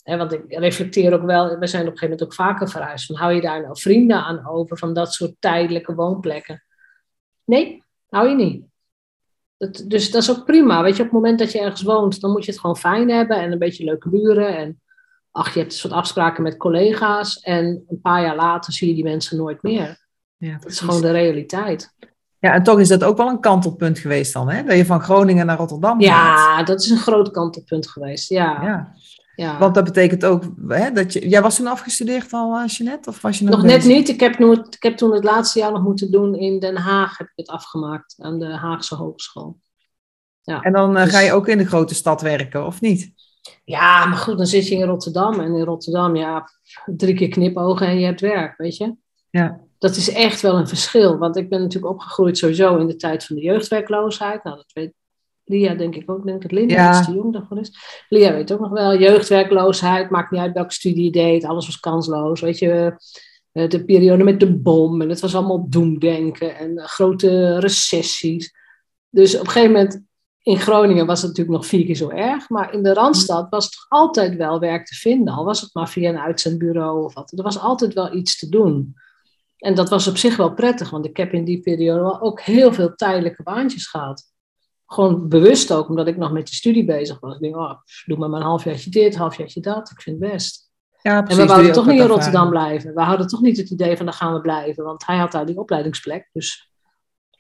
[0.04, 3.06] want ik reflecteer ook wel, we zijn op een gegeven moment ook vaker verhuisd.
[3.06, 6.64] Van, hou je daar nou vrienden aan over van dat soort tijdelijke woonplekken?
[7.44, 8.66] Nee, hou je niet.
[9.58, 10.82] Dat, dus dat is ook prima.
[10.82, 13.10] Weet je, op het moment dat je ergens woont, dan moet je het gewoon fijn
[13.10, 14.58] hebben en een beetje leuke buren.
[14.58, 14.82] En
[15.32, 17.40] ach, je hebt een soort afspraken met collega's.
[17.40, 20.06] En een paar jaar later zie je die mensen nooit meer.
[20.38, 21.94] Ja, dat is gewoon de realiteit.
[22.40, 24.64] Ja, en toch is dat ook wel een kantelpunt geweest dan, hè?
[24.64, 26.68] Dat je van Groningen naar Rotterdam ja, gaat.
[26.68, 28.64] dat is een groot kantelpunt geweest, ja.
[28.64, 28.94] Ja.
[29.38, 29.58] Ja.
[29.58, 31.30] Want dat betekent ook, hè, dat je...
[31.30, 33.10] Jij was toen afgestudeerd al, uh, Jeanette?
[33.10, 34.10] Of was je nog, nog net niet.
[34.10, 37.28] Ik heb, ik heb toen het laatste jaar nog moeten doen in Den Haag, heb
[37.28, 39.60] ik het afgemaakt, aan de Haagse Hogeschool.
[40.42, 40.62] Ja.
[40.62, 43.14] En dan uh, Dus- ga je ook in de grote stad werken, of niet?
[43.64, 45.40] Ja, maar goed, dan zit je in Rotterdam.
[45.40, 46.50] En in Rotterdam, ja,
[46.86, 48.96] drie keer knipogen en je hebt werk, weet je.
[49.30, 49.60] Ja.
[49.78, 51.18] Dat is echt wel een verschil.
[51.18, 54.44] Want ik ben natuurlijk opgegroeid sowieso in de tijd van de jeugdwerkloosheid.
[54.44, 54.94] Nou, dat weet
[55.48, 56.18] Lia denk ik ook.
[56.20, 56.98] Ik denk dat Linda Ja.
[56.98, 57.78] iets te jong daarvoor is.
[58.10, 58.98] Lia weet ook nog wel.
[59.00, 61.46] Jeugdwerkloosheid, maakt niet uit welke studie je deed.
[61.46, 62.96] Alles was kansloos, weet je.
[63.52, 65.02] Eh, De periode met de bom.
[65.02, 66.56] En het was allemaal doemdenken.
[66.58, 68.54] En eh, grote recessies.
[69.10, 70.06] Dus op een gegeven moment
[70.42, 72.50] in Groningen was het natuurlijk nog vier keer zo erg.
[72.50, 75.34] Maar in de Randstad was het toch altijd wel werk te vinden.
[75.34, 77.32] Al was het maar via een uitzendbureau of wat.
[77.38, 78.94] Er was altijd wel iets te doen.
[79.58, 80.90] En dat was op zich wel prettig.
[80.90, 84.24] Want ik heb in die periode ook heel veel tijdelijke baantjes gehad.
[84.88, 87.36] Gewoon bewust ook, omdat ik nog met die studie bezig was.
[87.36, 87.74] Ik denk, oh,
[88.06, 89.92] doe maar maar een halfjaartje dit, een halfjaartje dat.
[89.92, 90.72] Ik vind het best.
[91.02, 91.42] Ja, En precies.
[91.42, 92.94] we doe wouden toch niet in Rotterdam blijven.
[92.94, 94.84] We hadden toch niet het idee van, daar gaan we blijven.
[94.84, 96.30] Want hij had daar die opleidingsplek.
[96.34, 96.72] Dus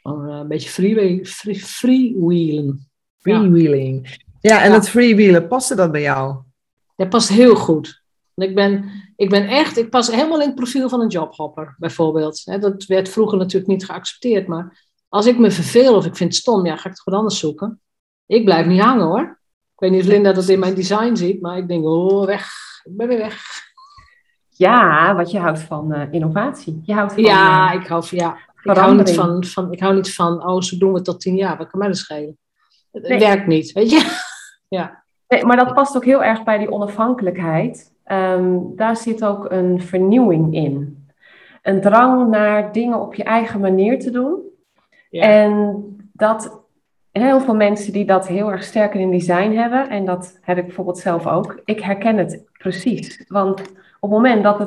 [0.02, 2.90] eh, een beetje free, free, freewheelen.
[3.18, 3.40] Ja.
[3.40, 4.24] Freewheeling.
[4.40, 4.76] Ja, en Ja.
[4.76, 6.36] dat freewheelen, paste dat bij jou?
[6.96, 8.02] Dat past heel goed.
[8.34, 11.76] Want Ik ben, ik ben echt, ik pas helemaal in het profiel van een jobhopper,
[11.78, 12.46] bijvoorbeeld.
[12.62, 16.42] Dat werd vroeger natuurlijk niet geaccepteerd, maar als ik me verveel of ik vind het
[16.42, 17.82] stom, ja, ga ik het gewoon anders zoeken.
[18.26, 19.40] Ik blijf niet hangen hoor.
[19.74, 22.50] Ik weet niet of Linda dat in mijn design ziet, maar ik denk, oh, weg.
[22.84, 23.42] Ik ben weer weg.
[24.50, 26.80] Ja, wat je houdt van eh, innovatie.
[26.84, 29.80] Je houdt van, Ja, eh, ik hou van, ja, ik hou niet van, van, ik
[29.80, 31.98] hou niet van, oh, zo doen we het tot tien jaar, wat kan mij dat
[31.98, 32.38] schelen?
[32.92, 33.20] Het Nee.
[33.20, 34.06] werkt niet, weet je?
[34.70, 37.94] Ja, Nee, maar dat past ook heel erg bij die onafhankelijkheid.
[38.04, 41.06] Ehm, daar zit ook een vernieuwing in.
[41.62, 44.47] Een drang naar dingen op je eigen manier te doen.
[45.20, 46.66] En dat
[47.12, 50.66] heel veel mensen die dat heel erg sterk in design hebben, en dat heb ik
[50.66, 53.26] bijvoorbeeld zelf ook, ik herken het precies.
[53.28, 53.62] Want
[54.00, 54.60] op het moment dat,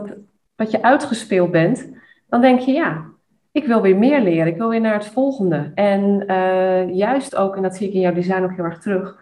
[0.57, 1.89] het, je uitgespeeld bent,
[2.29, 3.05] dan denk je ja,
[3.53, 5.73] ik wil weer meer leren, ik wil weer naar het volgende.
[5.75, 9.19] En eh, juist ook, en dat zie ik in jouw design ook heel erg terug,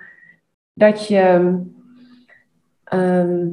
[0.72, 1.58] dat je
[2.84, 3.46] ehm,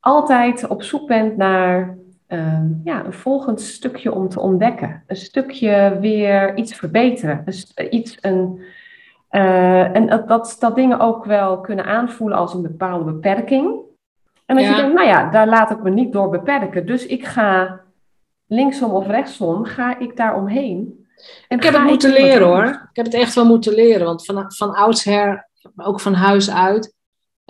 [0.00, 1.98] altijd op zoek bent naar
[2.30, 5.02] ehm, ja, een volgend stukje om te ontdekken.
[5.06, 7.42] Een stukje weer iets verbeteren.
[7.74, 8.62] Een iets, een,
[9.28, 13.74] eh, en dat, dat, dingen ook wel kunnen aanvoelen als een bepaalde beperking.
[14.46, 14.70] En dat Ja.
[14.70, 16.86] je denkt, nou ja, daar laat ik me niet door beperken.
[16.86, 17.80] Dus ik ga
[18.46, 21.06] linksom of rechtsom, ga ik daar omheen.
[21.48, 22.64] En Ik heb het moeten leren hoor.
[22.64, 24.06] Ik heb het echt wel moeten leren.
[24.06, 26.94] Want van, van oudsher, ook van huis uit.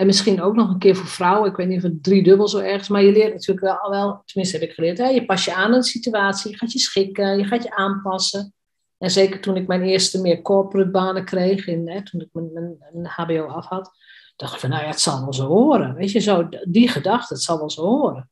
[0.01, 1.51] En misschien ook nog een keer voor vrouwen.
[1.51, 2.89] Ik weet niet of het driedubbel zo erg is.
[2.89, 4.99] Maar je leert natuurlijk wel, wel tenminste heb ik geleerd.
[4.99, 5.09] Hè?
[5.09, 6.51] Je pas je aan aan de situatie.
[6.51, 7.39] Je gaat je schikken.
[7.39, 8.55] Je gaat je aanpassen.
[8.99, 11.67] En zeker toen ik mijn eerste meer corporate banen kreeg.
[11.67, 13.91] In, hè, toen ik mijn, mijn, mijn hbo af had.
[14.37, 15.95] dacht ik van, nou ja, het zal wel zo horen.
[15.95, 18.31] Weet je, zo, die gedachte, het zal wel zo horen.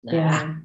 [0.00, 0.56] Ja.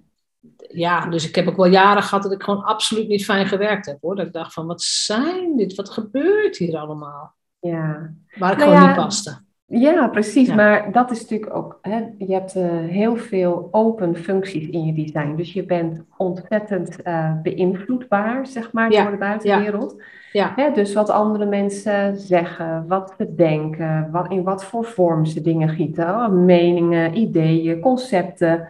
[0.68, 3.86] ja, dus ik heb ook wel jaren gehad dat ik gewoon absoluut niet fijn gewerkt
[3.86, 4.16] heb hoor.
[4.16, 5.76] Dat ik dacht van, wat zijn dit?
[5.76, 7.36] Wat gebeurt hier allemaal?
[7.60, 8.14] ja.
[8.38, 9.50] Waar ik Nou gewoon ja, niet paste.
[9.74, 10.48] Ja, precies.
[10.48, 10.56] Ja.
[10.56, 14.94] Maar dat is natuurlijk ook, hè, je hebt eh, heel veel open functies in je
[14.94, 15.36] design.
[15.36, 20.02] Dus je bent ontzettend eh, beïnvloedbaar, zeg maar, Ja, door de buitenwereld.
[20.32, 20.54] Ja.
[20.56, 25.42] Hè, dus wat andere mensen zeggen, wat ze denken, wat, in wat voor vorm ze
[25.42, 26.10] dingen gieten.
[26.10, 28.68] oh, meningen, ideeën, concepten.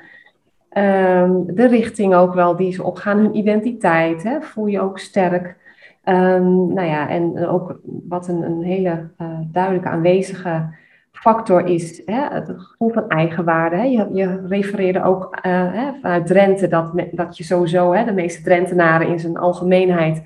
[0.69, 5.55] Ehm, de richting ook wel die ze opgaan, hun identiteit, hè, voel je ook sterk.
[6.03, 10.79] Ehm, nou ja, en ook wat een, een hele eh, duidelijke aanwezige
[11.21, 13.75] factor is hè, het gevoel van eigenwaarde.
[13.75, 13.83] Hè.
[13.83, 18.41] Je, je refereerde ook eh, hè, vanuit Drenthe dat, dat je sowieso, hè, de meeste
[18.41, 20.23] Drentenaren in zijn algemeenheid,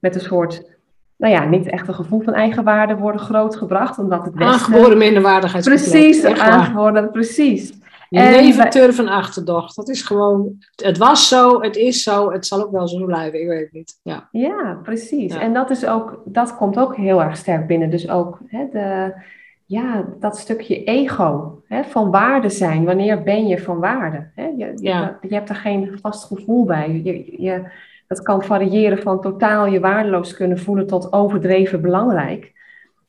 [0.00, 0.78] met een soort,
[1.16, 4.52] nou ja, niet echt een gevoel van eigenwaarde worden grootgebracht, omdat het Westen...
[4.52, 5.90] Aangeboren minderwaardigheidscomplex.
[5.90, 7.72] Precies, aangeboren, precies.
[8.08, 9.76] Je turf en achterdocht.
[9.76, 13.40] Dat is gewoon, het was zo, het is zo, het zal ook wel zo blijven.
[13.40, 14.00] Ik weet het niet.
[14.02, 14.28] Ja.
[14.32, 15.34] Ja, precies.
[15.34, 15.40] Ja.
[15.40, 17.90] En dat, is ook, dat komt ook heel erg sterk binnen.
[17.90, 19.14] Dus ook hè, de,
[19.68, 22.84] ja, dat stukje ego, hè, van waarde zijn.
[22.84, 24.30] Wanneer ben je van waarde?
[24.34, 24.46] Hè?
[24.56, 25.18] Je, Ja.
[25.20, 27.00] je, hebt er geen vast gevoel bij.
[27.04, 27.64] Je, je,
[28.06, 32.52] dat kan variëren van totaal je waardeloos kunnen voelen tot overdreven belangrijk.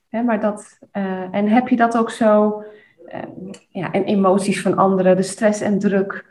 [0.09, 2.63] Hè, maar dat, eh, en heb je dat ook zo,
[3.05, 3.21] eh,
[3.69, 6.25] ja, en emoties van anderen, de stress en druk,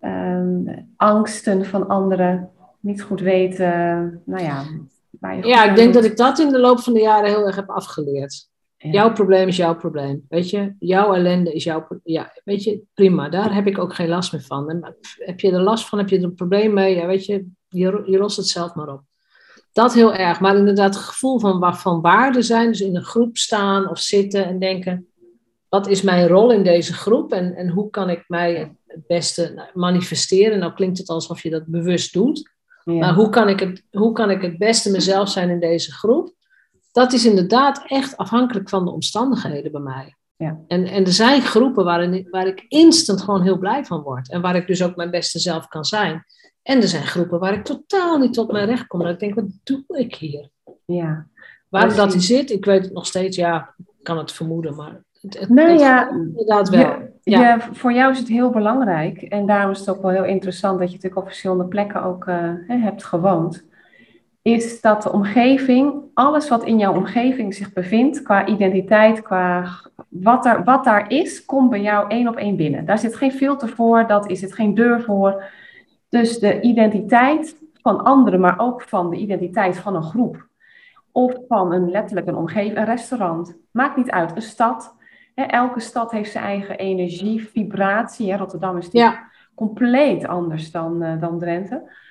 [0.00, 4.62] ehm, angsten van anderen, niet goed weten, nou ja.
[5.20, 6.02] Waar je goed ja, ik denk doet.
[6.02, 8.52] dat ik dat in de loop van de jaren heel erg heb afgeleerd.
[8.84, 8.90] Ja.
[8.90, 10.24] Jouw probleem is jouw probleem.
[10.28, 13.28] Weet je, jouw ellende is jouw Ja, weet je, prima.
[13.28, 14.70] Daar heb ik ook geen last meer van.
[14.70, 16.96] En heb je er last van, heb je er een probleem mee?
[16.96, 19.02] Ja, weet je, je, je lost het zelf maar op.
[19.72, 20.40] Dat heel erg.
[20.40, 22.68] Maar inderdaad, het gevoel van, van waarde zijn.
[22.68, 25.06] Dus in een groep staan of zitten en denken:
[25.68, 29.52] wat is mijn rol in deze groep en, en hoe kan ik mij het beste
[29.54, 30.58] nou, manifesteren?
[30.58, 32.52] Nou klinkt het alsof je dat bewust doet.
[32.84, 32.92] Ja.
[32.92, 36.34] Maar hoe kan, ik het, hoe kan ik het beste mezelf zijn in deze groep?
[36.94, 40.14] Dat is inderdaad echt afhankelijk van de omstandigheden bij mij.
[40.36, 40.58] Ja.
[40.66, 44.30] En, en er zijn groepen waarin, waar ik instant gewoon heel blij van word.
[44.30, 46.24] En waar ik dus ook mijn beste zelf kan zijn.
[46.62, 49.02] En er zijn groepen waar ik totaal niet tot mijn recht kom.
[49.02, 50.50] Dat ik denk, wat doe ik hier?
[50.84, 51.26] ja.
[51.68, 53.36] Waar dat in zit, ik weet het nog steeds.
[53.36, 57.12] Ja, ik kan het vermoeden, maar het, het, Nou het ja, inderdaad wel.
[57.22, 57.68] Ja.
[57.72, 60.88] voor jou is het heel belangrijk en daarom is het ook wel heel interessant dat
[60.88, 63.64] je natuurlijk op verschillende plekken ook eh, hebt gewoond.
[64.44, 69.66] Is dat de omgeving, alles wat in jouw omgeving zich bevindt, qua identiteit, qua
[70.08, 72.84] wat, er, wat daar is, komt bij jou één op één binnen.
[72.84, 75.44] Daar zit geen filter voor, dat is het geen deur voor.
[76.08, 80.46] Dus de identiteit van anderen, maar ook van de identiteit van een groep.
[81.12, 83.56] Of van een letterlijk een omgeving, een restaurant.
[83.70, 84.96] Maakt niet uit, een stad.
[85.34, 88.36] Hè, elke stad heeft zijn eigen energie, vibratie.
[88.36, 92.02] Rotterdam is natuurlijk Ja, compleet anders dan, eh, dan Drenthe.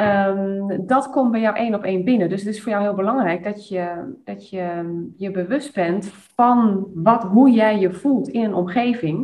[0.00, 2.28] Ehm, dat komt bij jou één op één binnen.
[2.28, 6.86] Dus het is voor jou heel belangrijk dat je dat je, je bewust bent van
[6.94, 9.16] wat, hoe jij je voelt in een omgeving.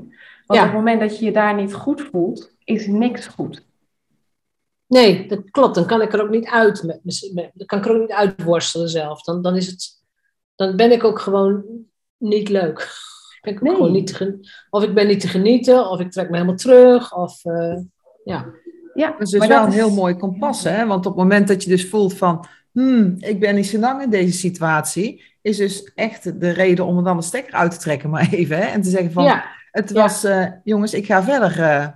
[0.46, 0.66] Want Ja.
[0.66, 3.64] op het moment dat je je daar niet goed voelt, is niks goed.
[4.86, 5.74] nee, dat klopt.
[5.74, 6.82] Dan kan ik er ook niet uit.
[6.82, 7.00] Met,
[7.34, 9.22] met- dan kan ik er ook niet uitworstelen zelf.
[9.22, 10.02] Dan, dan, is het,
[10.54, 11.64] dan ben ik ook gewoon
[12.16, 12.88] niet leuk.
[13.40, 13.74] Ben ik Nee.
[13.74, 14.38] gewoon niet te
[14.70, 17.16] of ik ben niet te genieten, of ik trek me helemaal terug.
[17.16, 17.76] Of, eh,
[18.24, 18.46] ja.
[18.96, 20.86] Ja, Dat is dus wel dat een is- heel mooi kompas, hè?
[20.86, 24.02] Want op het moment dat je dus voelt van, hmm, ik ben niet zo lang
[24.02, 27.78] in deze situatie, is dus echt de reden om er dan een stekker uit te
[27.78, 28.62] trekken, maar even, hè?
[28.64, 30.02] En te zeggen van, ja, het ja.
[30.02, 31.50] was, eh, jongens, ik ga verder.
[31.60, 31.86] eh,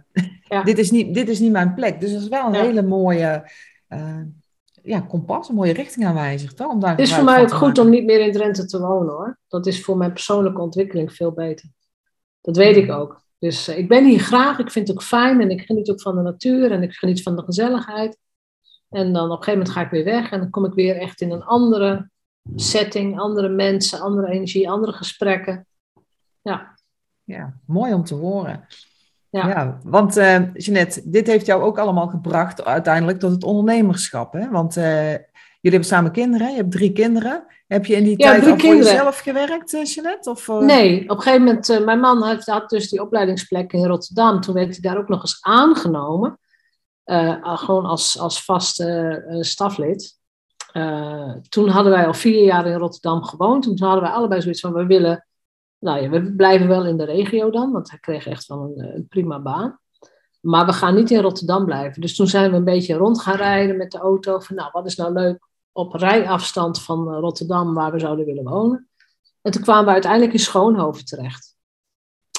[0.48, 0.62] Ja.
[0.70, 2.00] dit, is niet, dit is niet mijn plek.
[2.00, 3.50] Dus dat is wel een hele mooie
[3.88, 4.20] eh,
[4.82, 6.72] ja, kompas, een mooie richtingaanwijzer, toch?
[6.72, 7.82] Om daar Het is voor mij ook goed maken.
[7.82, 9.38] om niet meer in Drenthe te wonen hoor.
[9.48, 11.68] Dat is voor mijn persoonlijke ontwikkeling veel beter.
[12.40, 13.22] Dat weet ik ook.
[13.40, 16.00] Dus eh, ik ben hier graag, ik vind het ook fijn en ik geniet ook
[16.00, 18.18] van de natuur en ik geniet van de gezelligheid.
[18.88, 20.96] En dan op een gegeven moment ga ik weer weg en dan kom ik weer
[20.96, 22.10] echt in een andere
[22.54, 25.66] setting, andere mensen, andere energie, andere gesprekken.
[26.42, 26.78] Ja,
[27.24, 28.66] Ja, mooi om te horen.
[29.30, 29.48] Ja.
[29.48, 34.32] Ja, want eh Jeanette, dit heeft jou ook allemaal gebracht uiteindelijk tot het ondernemerschap.
[34.32, 34.50] Hè?
[34.50, 35.14] Want eh,
[35.60, 37.44] jullie hebben samen kinderen, je hebt drie kinderen.
[37.66, 40.30] Heb je in die Ja, tijd al voor jezelf gewerkt, eh, Jeanette?
[40.30, 40.58] Of, eh?
[40.58, 44.40] Nee, op een gegeven moment, eh, mijn man had, had dus die opleidingsplek in Rotterdam.
[44.40, 46.38] Toen werd hij daar ook nog eens aangenomen.
[47.42, 48.84] Gewoon als, als vast
[49.40, 50.18] staflid.
[51.48, 53.66] Toen hadden wij al vier jaar in Rotterdam gewoond.
[53.66, 55.26] En toen hadden wij allebei zoiets van, we willen...
[55.78, 57.72] Nou ja, we blijven wel in de regio dan.
[57.72, 59.80] Want hij kreeg echt wel een, een prima baan.
[60.40, 62.00] Maar we gaan niet in Rotterdam blijven.
[62.00, 64.40] Dus toen zijn we een beetje rond gaan rijden met de auto.
[64.40, 65.48] Van nou, wat is nou leuk
[65.80, 68.88] op rijafstand van eh, Rotterdam waar we zouden willen wonen.
[69.42, 71.56] En toen kwamen we uiteindelijk in Schoonhoven terecht.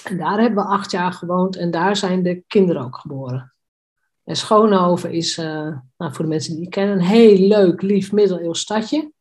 [0.04, 3.54] En daar hebben we acht jaar gewoond en daar zijn de kinderen ook geboren.
[4.24, 5.46] En Schoonhoven is, uh,
[5.98, 9.12] nou, voor de mensen die het kennen, een heel leuk, lief middeleeuws stadje.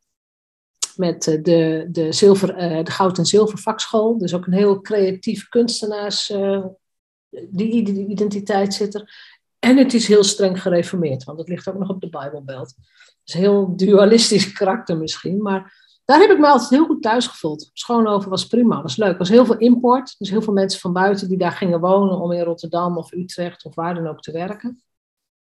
[0.96, 4.18] Met uh, de, de, zilver, de goud- en zilvervakschool.
[4.18, 6.32] Dus ook een heel creatief kunstenaars
[7.30, 7.72] die
[8.08, 9.38] identiteit zit er.
[9.58, 12.74] En het is heel streng gereformeerd, want het ligt ook nog op de Bijbelbelt.
[13.30, 17.70] Dus heel dualistisch karakter misschien, maar daar heb ik me altijd heel goed thuis gevoeld.
[17.72, 19.12] Schoonhoven was prima, was leuk.
[19.12, 22.20] Er was heel veel import, dus heel veel mensen van buiten die daar gingen wonen
[22.20, 24.82] om in Rotterdam of Utrecht of waar dan ook te werken.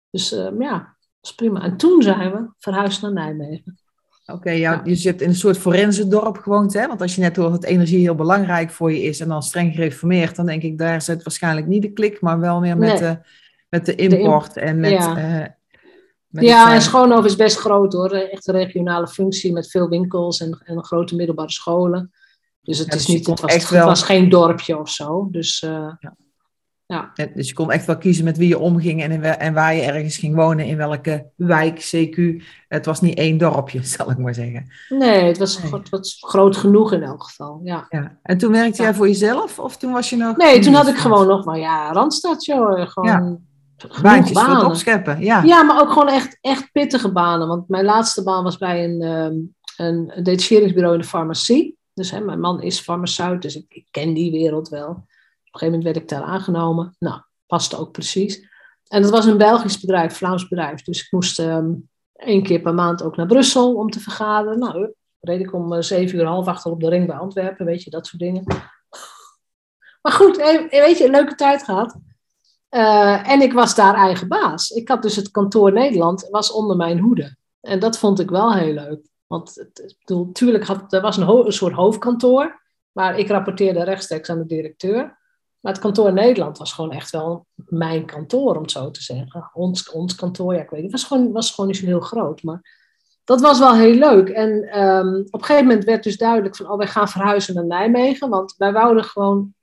[0.09, 1.61] Dus uh, ja, dat was prima.
[1.61, 3.79] En toen zijn we verhuisd naar Nijmegen.
[4.25, 6.87] Oké, ja, je zit in een soort forense dorp gewoond, hè?
[6.87, 9.73] Want als je net hoort dat energie heel belangrijk voor je is en dan streng
[9.73, 13.17] gereformeerd, dan denk ik, daar zit waarschijnlijk niet de klik, maar wel meer met, de,
[13.69, 14.91] met de import de en met...
[14.91, 15.45] Ja, uh,
[16.29, 18.11] ja en Schoonhoven is best groot hoor.
[18.11, 22.11] Echt een regionale functie met veel winkels en, en grote middelbare scholen.
[22.61, 23.85] Dus het, is niet, het, was, het wel...
[23.85, 25.27] was geen dorpje of zo.
[25.31, 26.15] Dus uh, ja.
[26.87, 27.11] Ja.
[27.33, 30.17] Dus je kon echt wel kiezen met wie je omging en, en waar je ergens
[30.17, 32.43] ging wonen, in welke wijk, CQ.
[32.67, 34.71] Het was niet één dorpje, zal ik maar zeggen.
[34.89, 35.73] Nee, het was, nee.
[35.73, 37.61] Het was groot genoeg in elk geval.
[37.63, 37.85] Ja.
[37.89, 38.19] ja.
[38.23, 40.37] En toen werkte jij voor jezelf of toen was je nog...
[40.37, 42.87] Nee, toen had ik gewoon nog maar, ja, Randstad, joh.
[42.87, 43.37] Gewoon ja.
[44.01, 44.51] Baantjes banen.
[44.51, 45.43] voor het opscheppen, ja.
[45.43, 47.47] Ja, maar ook gewoon echt, echt pittige banen.
[47.47, 51.77] Want mijn laatste baan was bij een, um, een detacheringsbureau in de farmacie.
[51.93, 55.05] Dus hè, mijn man is farmaceut, dus ik, ik ken die wereld wel
[55.55, 56.95] een gegeven moment werd ik daar aangenomen.
[56.99, 58.47] Nou, paste ook precies.
[58.87, 60.81] En dat was een Belgisch bedrijf, Vlaams bedrijf.
[60.81, 64.59] Dus ik moest um, één keer per maand ook naar Brussel om te vergaderen.
[64.59, 67.83] Nou, reed ik om uh, zeven uur half achter op de ring bij Antwerpen, weet
[67.83, 68.43] je, dat soort dingen.
[70.01, 70.37] Maar goed,
[70.69, 71.97] weet je, een leuke tijd gehad.
[72.75, 74.69] Uh, en ik was daar eigen baas.
[74.69, 77.37] Ik had dus het kantoor Nederland, was onder mijn hoede.
[77.61, 79.07] En dat vond ik wel heel leuk.
[79.27, 79.65] Want
[80.05, 82.61] natuurlijk er was een, soort hoofdkantoor,
[82.91, 85.17] maar ik rapporteerde rechtstreeks aan de directeur.
[85.59, 89.49] Maar het kantoor Nederland was gewoon echt wel mijn kantoor, om het zo te zeggen.
[89.53, 90.83] Ons, ons kantoor, ja, ik weet.
[90.83, 92.43] Het was gewoon, was gewoon niet zo heel groot.
[92.43, 92.61] Maar
[93.23, 94.29] dat was wel heel leuk.
[94.29, 97.65] En um, op een gegeven moment werd dus duidelijk van, oh, wij gaan verhuizen naar
[97.65, 98.29] Nijmegen.
[98.29, 99.54] Want wij wouden gewoon,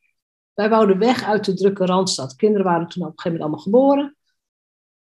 [0.54, 2.36] wij wouden weg uit de drukke Randstad.
[2.36, 4.16] Kinderen waren toen op een gegeven moment allemaal geboren.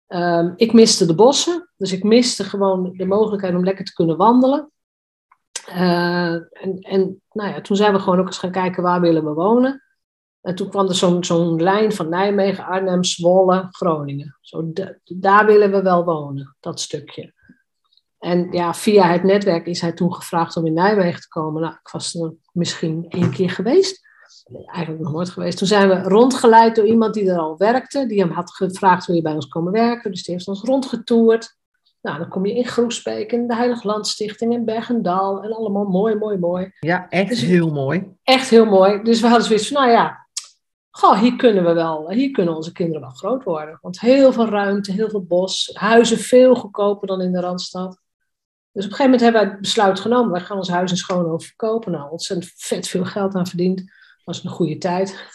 [0.09, 1.71] Um, ik miste de bossen.
[1.77, 4.71] Dus ik miste gewoon de mogelijkheid om lekker te kunnen wandelen.
[5.69, 9.25] Uh, en en nou ja, toen zijn we gewoon ook eens gaan kijken, waar willen
[9.25, 9.83] we wonen.
[10.41, 14.39] En toen kwam er zo'n zo'n lijn van Nijmegen, Arnhem, Zwolle, Groningen.
[14.41, 14.73] Zo,
[15.05, 17.35] daar willen we wel wonen, dat stukje.
[18.19, 21.63] En ja, via het netwerk is hij toen gevraagd om in Nijmegen te komen.
[21.63, 24.09] Nou, ik was er misschien één keer geweest.
[24.67, 25.59] Eigenlijk nog nooit geweest.
[25.59, 28.07] Toen zijn we rondgeleid door iemand die er al werkte.
[28.07, 30.11] Die hem had gevraagd, wil je bij ons komen werken?
[30.11, 31.59] Dus die heeft ons rondgetoerd.
[32.01, 35.43] Nou, dan kom je in Groesbeek en de Heilig Landstichting en Bergendal.
[35.43, 36.73] En allemaal mooi, mooi, mooi.
[36.81, 38.17] Ja, echt dus, heel mooi.
[38.23, 39.03] Echt heel mooi.
[39.03, 40.29] Dus we hadden zoiets van, nou ja,
[40.91, 43.79] goh, hier kunnen we wel, hier kunnen onze kinderen wel groot worden.
[43.83, 47.99] Want heel veel ruimte, heel veel bos, huizen veel goedkoper dan in de Randstad.
[48.73, 50.97] Dus op een gegeven moment hebben wij het besluit genomen, wij gaan ons huis in
[50.97, 51.93] Schoonhoven verkopen.
[51.93, 53.83] Nou, ontzettend vet veel geld aan verdiend.
[54.25, 55.29] Was een goede tijd.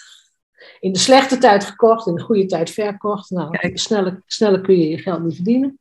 [0.80, 3.30] In de slechte tijd gekocht, in de goede tijd verkocht.
[3.30, 5.80] Nou, sneller, sneller kun je je geld niet verdienen.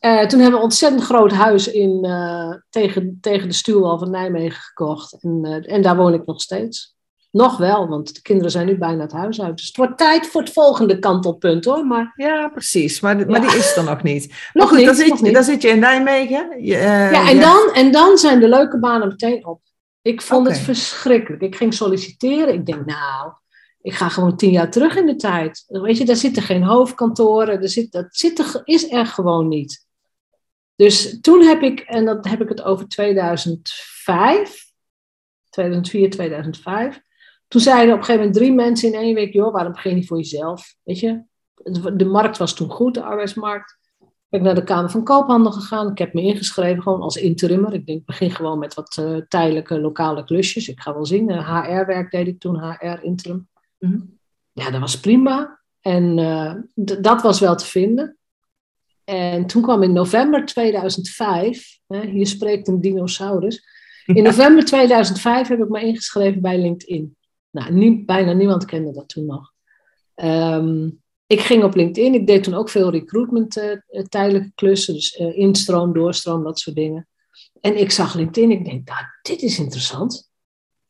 [0.00, 4.10] Uh, toen hebben we een ontzettend groot huis in, uh, tegen, tegen de stuwwal van
[4.10, 5.16] Nijmegen gekocht.
[5.20, 6.94] En, uh, en daar woon ik nog steeds.
[7.30, 9.56] Nog wel, want de kinderen zijn nu bijna het huis uit.
[9.56, 11.86] Dus het wordt tijd voor het volgende kantelpunt hoor.
[11.86, 12.12] Maar...
[12.16, 13.00] Ja, precies.
[13.00, 14.34] Maar, maar die is er nog niet.
[14.52, 16.64] nog goed, niet, dan, zit, je, dan zit je in Nijmegen.
[16.64, 19.60] Je, ja, en, Dan, en dan zijn de leuke banen meteen op.
[20.02, 21.42] Ik vond het verschrikkelijk.
[21.42, 22.54] Ik ging solliciteren.
[22.54, 23.32] Ik denk, nou,
[23.80, 25.64] ik ga gewoon tien jaar terug in de tijd.
[25.68, 27.62] Weet je, daar zitten geen hoofdkantoren.
[27.62, 29.86] Er zit, dat zit er, is er gewoon niet.
[30.76, 34.72] Dus toen heb ik, en dan heb ik het over 2005,
[35.50, 37.00] 2004, 2005.
[37.48, 39.96] Toen zeiden op een gegeven moment drie mensen in één week, joh, waarom begin je
[39.96, 40.74] niet voor jezelf?
[40.82, 41.22] Weet je,
[41.94, 43.78] de markt was toen goed, de arbeidsmarkt.
[44.32, 45.90] Ik ben naar de Kamer van Koophandel gegaan.
[45.90, 47.74] Ik heb me ingeschreven gewoon als interimmer.
[47.74, 50.68] Ik denk, ik begin gewoon met wat uh, tijdelijke lokale klusjes.
[50.68, 51.30] Ik ga wel zien.
[51.30, 53.48] HR-werk deed ik toen, HR-interim.
[53.78, 54.00] Mhm.
[54.52, 55.60] Ja, dat was prima.
[55.80, 56.54] En uh,
[57.00, 58.16] dat was wel te vinden.
[59.04, 63.64] En toen kwam in november 2005, hè, hier spreekt een dinosaurus.
[64.06, 67.16] In november 2005 heb ik me ingeschreven bij LinkedIn.
[67.50, 69.52] Nou, bijna niemand kende dat toen nog.
[70.14, 70.88] Ehm,
[71.26, 72.14] ik ging op LinkedIn.
[72.14, 74.94] Ik deed toen ook veel recruitment uh, tijdelijke klussen.
[74.94, 77.08] Dus uh, instroom, doorstroom, dat soort dingen.
[77.60, 78.50] En ik zag LinkedIn.
[78.50, 80.30] Ik denk, nou, dit is interessant.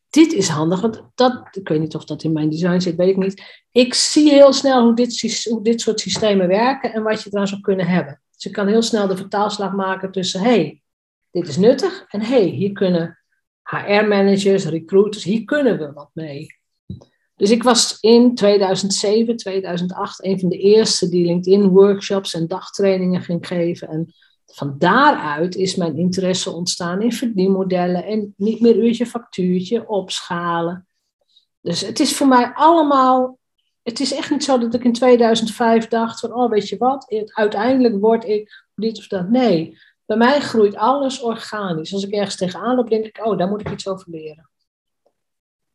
[0.09, 0.81] Dit is handig.
[0.81, 3.61] Want dat, ik weet niet of dat in mijn design zit, weet ik niet.
[3.71, 7.47] Ik zie heel snel hoe dit, hoe dit soort systemen werken en wat je eraan
[7.47, 8.21] zou kunnen hebben.
[8.35, 10.81] Dus ik kan heel snel de vertaalslag maken tussen, hey,
[11.31, 12.05] dit is nuttig.
[12.07, 13.19] En hey, hier kunnen
[13.63, 16.47] HR-managers, recruiters, hier kunnen we wat mee.
[17.43, 23.47] Dus ik was in 2007, 2008 een van de eerste die LinkedIn-workshops en dagtrainingen ging
[23.47, 23.87] geven.
[23.87, 24.13] En
[24.45, 30.87] van daaruit is mijn interesse ontstaan in verdienmodellen en niet meer uurtje factuurtje, opschalen.
[31.61, 33.39] Dus het is voor mij allemaal,
[33.81, 37.15] het is echt niet zo dat ik in 2005 dacht van, oh weet je wat,
[37.25, 39.29] uiteindelijk word ik dit of dat.
[39.29, 41.93] Nee, bij mij groeit alles organisch.
[41.93, 44.51] Als ik ergens tegenaan loop, denk ik, oh, daar moet ik iets over leren.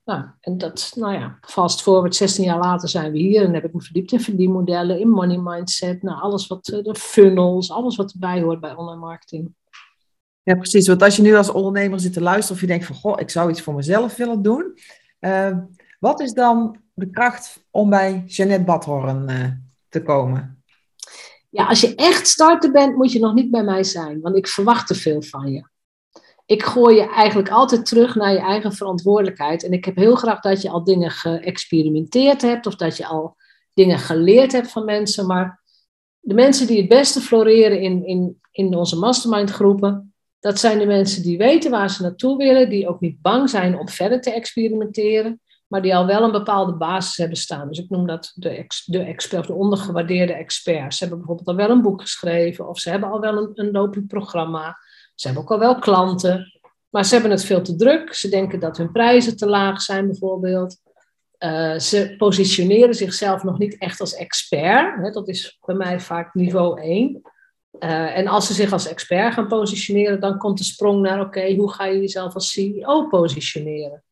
[0.08, 3.64] Nou, en dat, nou ja, vast forward, 16 jaar later zijn we hier en heb
[3.64, 7.96] ik me verdiept in verdienmodellen, in money mindset, nou, alles wat, eh, de funnels, alles
[7.96, 9.54] wat erbij hoort bij online marketing.
[10.42, 10.86] Ja, precies.
[10.86, 13.30] Want als je nu als ondernemer zit te luisteren of je denkt van, goh, ik
[13.30, 14.78] zou iets voor mezelf willen doen.
[15.20, 15.58] Uh,
[16.00, 19.44] wat is dan de kracht om bij Jeannette Badhoorn uh,
[19.88, 20.62] te komen?
[21.50, 24.46] Ja, als je echt starter bent, moet je nog niet bij mij zijn, want ik
[24.46, 25.68] verwacht te veel van je
[26.48, 29.64] ik gooi je eigenlijk altijd terug naar je eigen verantwoordelijkheid.
[29.64, 33.36] En ik heb heel graag dat je al dingen geëxperimenteerd hebt of dat je al
[33.74, 35.26] dingen geleerd hebt van mensen.
[35.26, 35.62] Maar
[36.20, 40.86] de mensen die het beste floreren in, in, in onze mastermind groepen, dat zijn de
[40.86, 44.32] mensen die weten waar ze naartoe willen, die ook niet bang zijn om verder te
[44.32, 47.68] experimenteren, maar die al wel een bepaalde basis hebben staan.
[47.68, 50.96] Dus ik noem dat de, de expert, de ondergewaardeerde experts.
[50.96, 53.70] Ze hebben bijvoorbeeld al wel een boek geschreven of ze hebben al wel een, een
[53.70, 54.76] lopend programma.
[55.20, 58.14] Ze hebben ook al wel klanten, maar ze hebben het veel te druk.
[58.14, 60.76] Ze denken dat hun prijzen te laag zijn, bijvoorbeeld.
[61.38, 64.96] Uh, ze positioneren zichzelf nog niet echt als expert.
[65.02, 67.10] Hè, dat is bij mij vaak niveau 1.
[67.10, 71.20] Uh, eh, en als ze zich als expert gaan positioneren, dan komt de sprong naar:
[71.20, 74.04] oké, hoe ga je jezelf als CEO positioneren?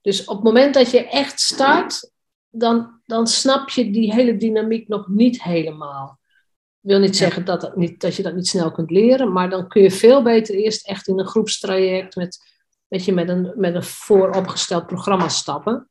[0.00, 2.10] Dus op het moment dat je echt start,
[2.50, 6.17] dan, dan snap je die hele dynamiek nog niet helemaal
[6.88, 9.68] wil niet zeggen dat, dat, niet, dat je dat niet snel kunt leren, maar dan
[9.68, 12.38] kun je veel beter eerst echt in een groepstraject met,
[12.88, 15.88] weet je, met, een, met een vooropgesteld programma stappen.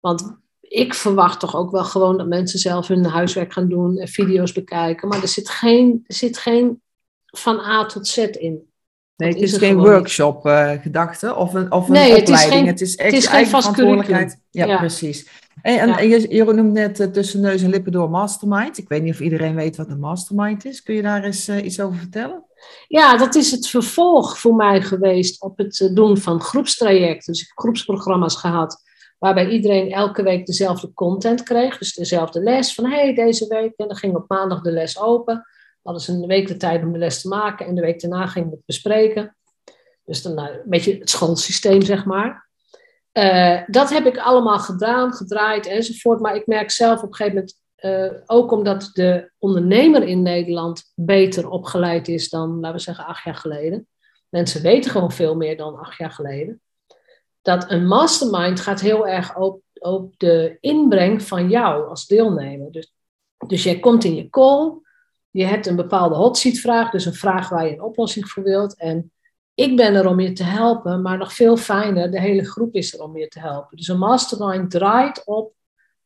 [0.00, 4.08] Want ik verwacht toch ook wel gewoon dat mensen zelf hun huiswerk gaan doen en
[4.08, 6.82] video's bekijken, maar er zit geen, er zit geen
[7.26, 8.68] van A tot Z in.
[9.16, 12.66] Nee, het is, geen workshop-gedachte uh, of een, of een nee, opleiding.
[12.66, 15.28] Het is, echt het is geen vast Ja, ja, precies.
[15.62, 18.78] En, en, je, je noemt net uh, tussen neus en lippen door mastermind.
[18.78, 20.82] Ik weet niet of iedereen weet wat een mastermind is.
[20.82, 22.44] Kun je daar eens uh, iets over vertellen?
[22.88, 27.32] Ja, dat is het vervolg voor mij geweest op het uh, doen van groepstrajecten.
[27.32, 28.82] Dus ik heb groepsprogramma's gehad
[29.18, 31.78] waarbij iedereen elke week dezelfde content kreeg.
[31.78, 33.72] Dus dezelfde les van hey, deze week.
[33.76, 35.46] En dan ging op maandag de les open.
[35.82, 38.26] Hadden ze een week de tijd om de les te maken en de week daarna
[38.26, 39.36] gingen we het bespreken.
[40.04, 42.49] Dus dan een beetje het schoolsysteem, zeg maar.
[43.12, 46.20] Uh, dat heb ik allemaal gedaan, gedraaid enzovoort.
[46.20, 47.60] Maar ik merk zelf op een gegeven moment,
[48.14, 53.24] uh, ook omdat de ondernemer in Nederland beter opgeleid is dan, laten we zeggen, acht
[53.24, 53.88] jaar geleden.
[54.28, 56.60] Mensen weten gewoon veel meer dan acht jaar geleden.
[57.42, 62.72] Dat een mastermind gaat heel erg op, op de inbreng van jou als deelnemer.
[62.72, 62.92] Dus,
[63.46, 64.78] dus jij komt in je call,
[65.30, 68.42] je hebt een bepaalde hot seat vraag, dus een vraag waar je een oplossing voor
[68.42, 68.76] wilt.
[68.78, 69.12] En
[69.54, 72.94] ik ben er om je te helpen, maar nog veel fijner, de hele groep is
[72.94, 73.76] er om je te helpen.
[73.76, 75.54] Dus een mastermind draait op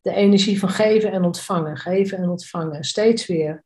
[0.01, 3.65] de energie van geven en ontvangen, geven en ontvangen, steeds weer.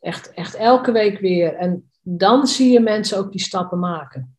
[0.00, 1.54] Echt, echt elke week weer.
[1.54, 4.36] En dan zie je mensen ook die stappen maken.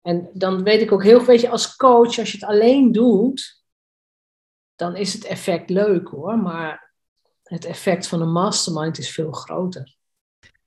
[0.00, 3.64] En dan weet ik ook heel weet je, als coach, als je het alleen doet,
[4.76, 6.94] dan is het effect leuk hoor, maar
[7.42, 9.96] het effect van een mastermind is veel groter.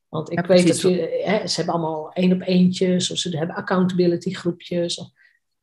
[0.10, 3.56] Want ik weet dat je, hè, ze hebben allemaal één op eentjes, of ze hebben
[3.56, 5.14] accountability groepjes.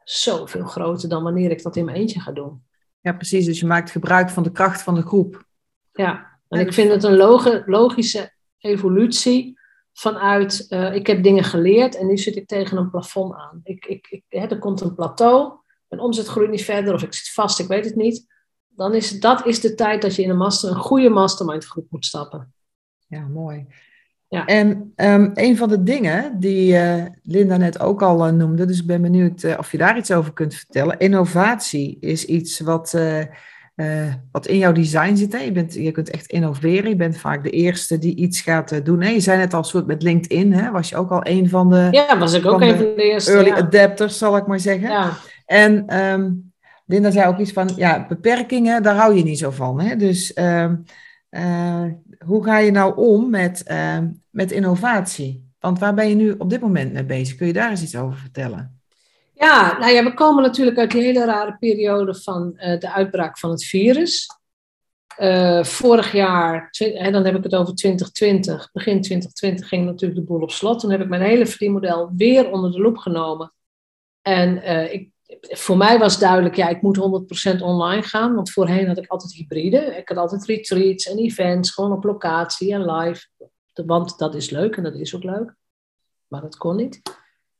[0.05, 2.63] Zoveel groter dan wanneer ik dat in mijn eentje ga doen.
[3.01, 3.45] Ja, precies.
[3.45, 5.47] Dus je maakt gebruik van de kracht van de groep.
[5.93, 7.17] Ja, en ik vind het een
[7.67, 9.61] logische evolutie
[9.93, 13.61] vanuit, uh, ik heb dingen geleerd en nu zit ik tegen een plafond aan.
[13.65, 15.53] Ik, ik, ik, hè, er komt een plateau,
[15.89, 18.27] mijn omzet groeit niet verder of ik zit vast, ik weet het niet.
[18.69, 21.87] Dan is dat is de tijd dat je in een, master, een goede mastermind groep
[21.91, 22.55] moet stappen.
[23.07, 23.67] Ja, mooi.
[24.33, 24.45] Ja.
[24.47, 28.81] En um, een van de dingen die uh, Linda net ook al uh, noemde, dus
[28.81, 30.99] ik ben benieuwd uh, of je daar iets over kunt vertellen.
[30.99, 32.97] Innovatie is iets wat,
[34.33, 35.33] wat in jouw design zit.
[35.33, 35.39] Hè?
[35.39, 36.89] Je, bent, je kunt echt innoveren.
[36.89, 39.03] Je bent vaak de eerste die iets gaat doen.
[39.03, 39.09] Hè?
[39.09, 40.71] Je zei net al soort met LinkedIn, hè?
[40.71, 41.89] was je ook al een van de.
[41.91, 43.33] Ja, was ik ook een van de eerste.
[43.33, 44.89] Early adapters, zal ik maar zeggen.
[44.89, 45.11] Ja.
[45.47, 46.53] En um,
[46.87, 49.81] Linda zei ook iets van, ja, beperkingen, daar hou je niet zo van.
[49.81, 49.97] Hè?
[49.97, 50.37] Dus.
[50.39, 50.85] Um,
[52.25, 53.99] hoe ga je nou om met, uh,
[54.31, 55.51] met innovatie?
[55.61, 57.37] Want waar ben je nu op dit moment mee bezig?
[57.37, 58.81] Kun je daar eens iets over vertellen?
[59.35, 63.39] Ja, nou ja, we komen natuurlijk uit die hele rare periode van uh, de uitbraak
[63.39, 64.27] van het virus.
[65.19, 70.27] Uh, vorig jaar, hè, dan heb ik het over 2020, begin 2020 ging natuurlijk de
[70.27, 70.81] boel op slot.
[70.81, 73.53] Toen heb ik mijn hele verdienmodel weer onder de loep genomen.
[74.23, 74.63] En
[74.93, 76.99] ik, voor mij was duidelijk, ja, ik moet
[77.57, 78.35] 100% online gaan.
[78.35, 79.97] Want voorheen had ik altijd hybride.
[79.97, 83.27] Ik had altijd retreats en events, gewoon op locatie en live.
[83.73, 85.55] Want dat is leuk en dat is ook leuk.
[86.29, 87.03] Maar dat kon niet.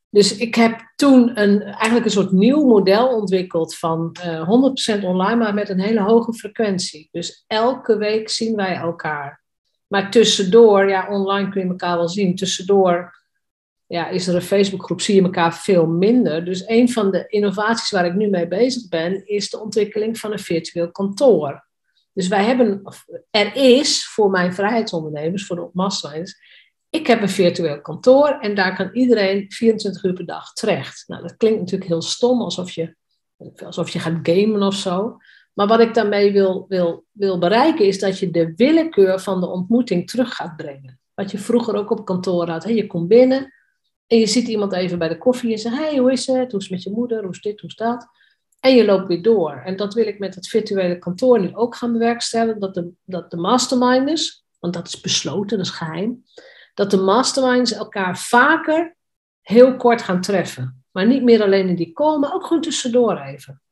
[0.09, 5.05] Dus ik heb toen een, eigenlijk een soort nieuw model ontwikkeld van uh, eh, 100%
[5.05, 7.09] online, maar met een hele hoge frequentie.
[7.11, 9.43] Dus elke week zien wij elkaar.
[9.87, 12.37] Maar tussendoor, ja, online kun je elkaar wel zien.
[12.37, 13.22] Tussendoor
[13.93, 16.45] ja, is er een Facebookgroep, zie je elkaar veel minder.
[16.45, 20.33] Dus een van de innovaties waar ik nu mee bezig ben, is de ontwikkeling van
[20.33, 21.67] een virtueel kantoor.
[22.13, 22.83] Dus wij hebben,
[23.31, 26.41] er is voor mijn vrijheidsondernemers, voor de masterminds,
[26.91, 31.05] ik heb een virtueel kantoor en daar kan iedereen 24 uur per dag terecht.
[31.07, 32.95] Nou, dat klinkt natuurlijk heel stom, alsof je,
[33.65, 35.17] alsof je gaat gamen of zo.
[35.53, 39.47] Maar wat ik daarmee wil, wil, wil bereiken is dat je de willekeur van de
[39.47, 41.01] ontmoeting terug gaat brengen.
[41.15, 42.69] Wat je vroeger ook op kantoor had.
[42.69, 43.53] je komt binnen
[44.13, 46.51] en je ziet iemand even bij de koffie en zegt: Hey, hoe is het?
[46.51, 47.23] Hoe is het met je moeder?
[47.23, 47.61] Hoe is dit?
[47.61, 48.07] Hoe is dat?
[48.61, 49.63] En je loopt weer door.
[49.65, 52.61] En dat wil ik met het virtuele kantoor nu ook gaan bewerkstelligen.
[52.61, 56.25] Dat de, dat de masterminders, want dat is besloten, dat is geheim
[56.75, 58.97] dat de masterminds elkaar vaker
[59.41, 60.85] heel kort gaan treffen.
[60.91, 63.63] Maar niet meer alleen in die call, maar ook gewoon tussendoor even.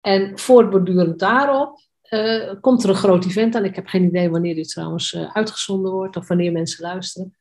[0.00, 1.80] En voortbordurend daarop
[2.10, 3.64] uh, komt er een groot event aan.
[3.64, 7.36] Ik heb geen idee wanneer dit trouwens uh, uitgezonden wordt of wanneer mensen luisteren.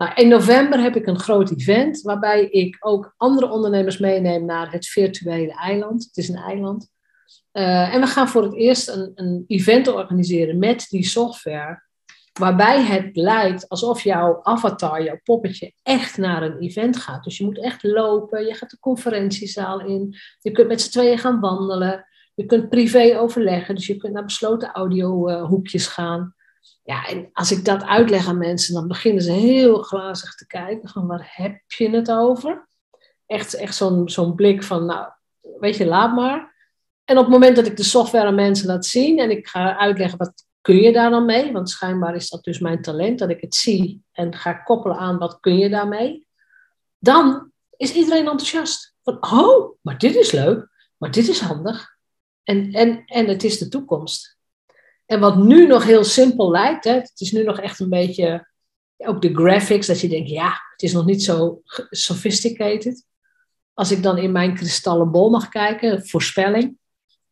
[0.00, 4.72] Nou, in november heb ik een groot event waarbij ik ook andere ondernemers meeneem naar
[4.72, 6.04] het virtuele eiland.
[6.04, 6.90] Het is een eiland.
[7.52, 11.82] Uh, en we gaan voor het eerst een, een event organiseren met die software
[12.32, 17.24] waarbij het lijkt alsof jouw avatar, jouw poppetje, echt naar een event gaat.
[17.24, 21.18] Dus je moet echt lopen, je gaat de conferentiezaal in, je kunt met z'n tweeën
[21.18, 26.34] gaan wandelen, je kunt privé overleggen, dus je kunt naar besloten audiohoekjes gaan.
[26.82, 30.88] Ja, en als ik dat uitleg aan mensen, dan beginnen ze heel glazig te kijken
[30.88, 32.68] van waar heb je het over?
[33.26, 35.08] Echt, echt zo'n zo'n blik van, nou,
[35.58, 36.54] weet je, laat maar.
[37.04, 39.76] En op het moment dat ik de software aan mensen laat zien en ik ga
[39.76, 41.52] uitleggen wat kun je daar dan mee?
[41.52, 45.18] Want schijnbaar is dat dus mijn talent, dat ik het zie en ga koppelen aan
[45.18, 46.26] wat kun je daarmee.
[46.98, 48.94] Dan is iedereen enthousiast.
[49.02, 51.96] Van, oh, maar dit is leuk, maar dit is handig.
[52.42, 54.38] En, en, en het is de toekomst.
[55.10, 58.48] En wat nu nog heel simpel lijkt, hè, het is nu nog echt een beetje,
[58.96, 63.06] ook de graphics, dat je denkt, ja, het is nog niet zo sophisticated.
[63.74, 66.78] Als ik dan in mijn kristallen bol mag kijken, voorspelling,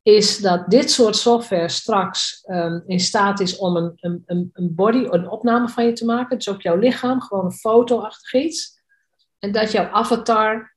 [0.02, 3.92] is dat dit soort software straks um, in staat is om een,
[4.26, 6.36] een, een body, een opname van je te maken.
[6.36, 8.80] Dus ook jouw lichaam, gewoon een foto-achtig iets.
[9.38, 10.76] En dat jouw avatar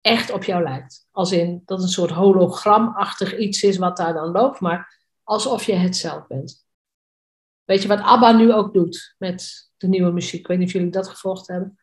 [0.00, 1.06] echt op jou lijkt.
[1.10, 5.74] Als in dat een soort hologramachtig iets is wat daar dan loopt, maar alsof je
[5.74, 6.64] het zelf bent.
[7.64, 10.40] Weet je wat ABBA nu ook doet met de nieuwe muziek?
[10.40, 11.78] Ik weet niet of jullie dat gevolgd hebben.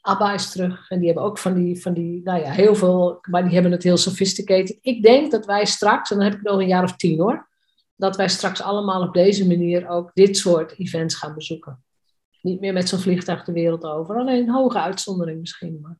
[0.00, 0.90] ABBA is terug.
[0.90, 3.72] En die hebben ook van die, van die, nou ja, heel veel, maar die hebben
[3.72, 4.78] het heel sophisticated.
[4.80, 7.48] Ik denk dat wij straks, en dan heb ik nog een jaar of tien hoor,
[7.96, 11.84] dat wij straks allemaal op deze manier ook dit soort events gaan bezoeken.
[12.40, 15.78] Niet meer met zo'n vliegtuig de wereld over, alleen een hoge uitzondering misschien.
[15.82, 15.98] Maar.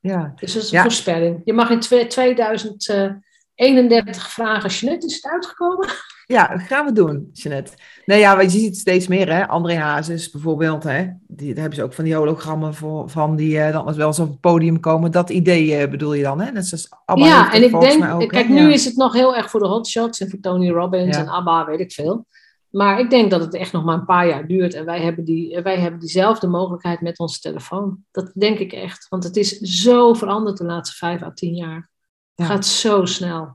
[0.00, 0.32] Ja.
[0.36, 1.40] Dus dat is een voorspelling.
[1.44, 5.88] Je mag in 2031 vragen, Jeanette, is het uitgekomen?
[6.28, 7.72] Ja, dat gaan we doen, Jeanette.
[8.04, 9.48] Nou ja, je ziet het steeds meer, hè.
[9.48, 11.08] André Hazes bijvoorbeeld, hè.
[11.26, 14.18] Die, daar hebben ze ook van die hologrammen voor, van die uh, dan wel eens
[14.18, 15.10] op het podium komen.
[15.10, 16.50] Dat idee uh, bedoel je dan, hè?
[16.50, 19.50] Net zoals ABBA Ja, en ik denk, ook, kijk, nu is het nog heel erg
[19.50, 22.26] voor de hotshots en voor Tony Robbins en ABBA, weet ik veel.
[22.70, 24.74] Maar ik denk dat het echt nog maar een paar jaar duurt.
[24.74, 28.04] En wij hebben, die, wij hebben diezelfde mogelijkheid met onze telefoon.
[28.10, 29.06] Dat denk ik echt.
[29.08, 31.90] Want het is zo veranderd de laatste vijf à tien jaar.
[32.34, 33.54] Het gaat zo snel.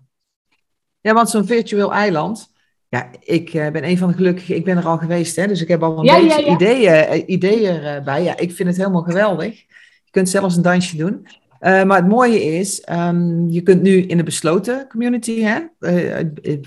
[1.02, 2.51] Ja, want zo'n virtueel eiland,
[2.92, 4.56] ja, ik uh, ben een van de gelukkigen.
[4.56, 7.82] Ik ben er al geweest, hè, dus ik heb al een beetje ideeën, uh, ideeën
[7.84, 8.24] erbij.
[8.24, 9.60] Ja, ik vind het helemaal geweldig.
[10.04, 11.28] Je kunt zelfs een dansje doen.
[11.62, 15.60] Uh, maar het mooie is, um, je kunt nu in de besloten community hè,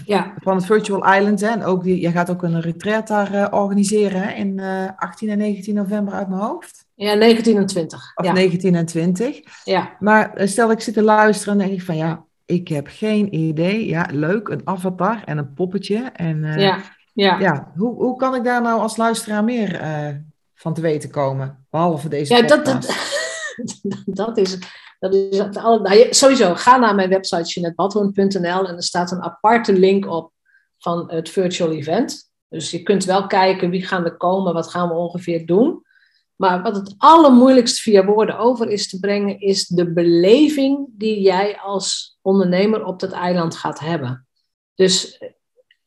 [0.05, 0.35] ja.
[0.37, 1.41] van het Virtual Island.
[1.41, 4.61] Hè, en ook die, je gaat ook een retreat daar organiseren hè, in
[4.97, 6.87] 18 en 19 november uit mijn hoofd.
[6.95, 8.13] Ja, 19 en 20.
[8.15, 9.41] Of 19 en 20.
[9.65, 9.97] Ja.
[9.99, 13.87] Maar stel ik zit te luisteren en denk ik van ja, ik heb geen idee.
[13.87, 16.11] Ja, leuk, een avatar en een poppetje.
[16.13, 16.83] En uh, ja,
[17.13, 17.39] ja.
[17.41, 20.09] ja hoe, hoe kan ik daar nou als luisteraar meer uh,
[20.55, 21.67] van te weten komen?
[21.71, 22.97] Behalve deze ja, dat, dat,
[24.05, 24.59] dat is...
[24.99, 29.73] Dat is het nou, sowieso, ga naar mijn website jeanettebadhoorn.nl en er staat een aparte
[29.73, 30.33] link op
[30.79, 32.31] van het virtual event.
[32.49, 35.83] Dus je kunt wel kijken wie gaan er komen, wat gaan we ongeveer doen.
[36.37, 41.59] Maar wat het allermoeilijkst via woorden over is te brengen, is de beleving die jij
[41.59, 44.27] als ondernemer op dat eiland gaat hebben.
[44.75, 45.19] Dus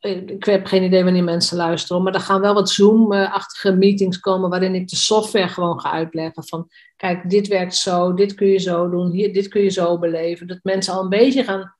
[0.00, 4.50] ik heb geen idee wanneer mensen luisteren, maar er gaan wel wat Zoom-achtige meetings komen
[4.50, 6.44] waarin ik de software gewoon ga uitleggen.
[6.44, 9.98] Van kijk, dit werkt zo, dit kun je zo doen, hier, dit kun je zo
[9.98, 10.46] beleven.
[10.46, 11.74] Dat mensen al een beetje gaan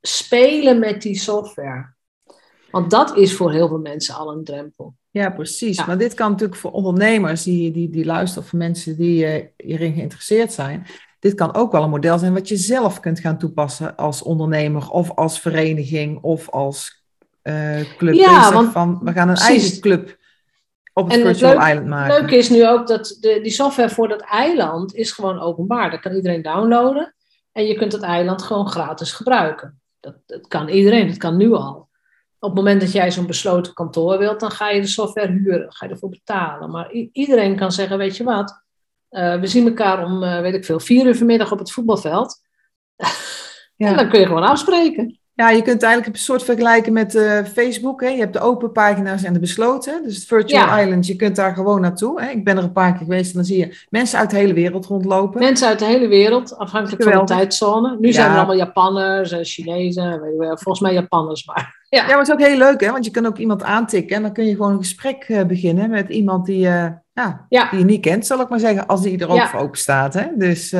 [0.00, 1.94] spelen met die software.
[2.70, 4.94] Want dat is voor heel veel mensen al een drempel.
[5.10, 5.86] Ja, precies.
[5.86, 9.44] Maar dit kan natuurlijk voor ondernemers die, die, die luisteren, of voor mensen die uh,
[9.56, 10.86] hierin geïnteresseerd zijn.
[11.18, 14.90] Dit kan ook wel een model zijn wat je zelf kunt gaan toepassen als ondernemer
[14.90, 17.02] of als vereniging of als
[17.42, 18.14] uh, club.
[18.14, 20.18] Ja, want, van, we gaan een eigen club
[20.92, 22.12] op het Virtual leuk, Island maken.
[22.12, 25.90] Het leuke is nu ook dat de, die software voor dat eiland is gewoon openbaar.
[25.90, 27.14] Dat kan iedereen downloaden
[27.52, 29.80] en je kunt het eiland gewoon gratis gebruiken.
[30.00, 31.88] Dat, dat kan iedereen, dat kan nu al.
[32.40, 35.72] Op het moment dat jij zo'n besloten kantoor wilt, dan ga je de software huren,
[35.72, 36.70] ga je ervoor betalen.
[36.70, 38.62] Maar iedereen kan zeggen, weet je wat,
[39.10, 42.40] uh, we zien elkaar om, uh, weet ik veel, vier uur vanmiddag op het voetbalveld.
[43.76, 43.88] Ja.
[43.88, 45.19] en dan kun je gewoon afspreken.
[45.40, 48.00] Ja, je kunt het eigenlijk een soort vergelijken met uh, Facebook.
[48.00, 48.08] Hè?
[48.08, 50.02] Je hebt de open pagina's en de besloten.
[50.02, 52.22] Dus het Virtual Island, je kunt daar gewoon naartoe.
[52.22, 52.30] Hè?
[52.30, 54.52] Ik ben er een paar keer geweest en dan zie je mensen uit de hele
[54.52, 55.40] wereld rondlopen.
[55.40, 57.96] Mensen uit de hele wereld, afhankelijk van de tijdzone.
[58.00, 61.78] Nu zijn er allemaal Japanners en Chinezen, volgens mij Japanners maar.
[61.90, 62.00] Ja.
[62.00, 62.90] ja, maar het is ook heel leuk, hè?
[62.90, 65.90] want je kan ook iemand aantikken en dan kun je gewoon een gesprek uh, beginnen
[65.90, 69.18] met iemand die, uh, ja, die je niet kent, zal ik maar zeggen, als die
[69.18, 70.14] er ook voor open staat.
[70.14, 70.26] Hè?
[70.34, 70.70] Dus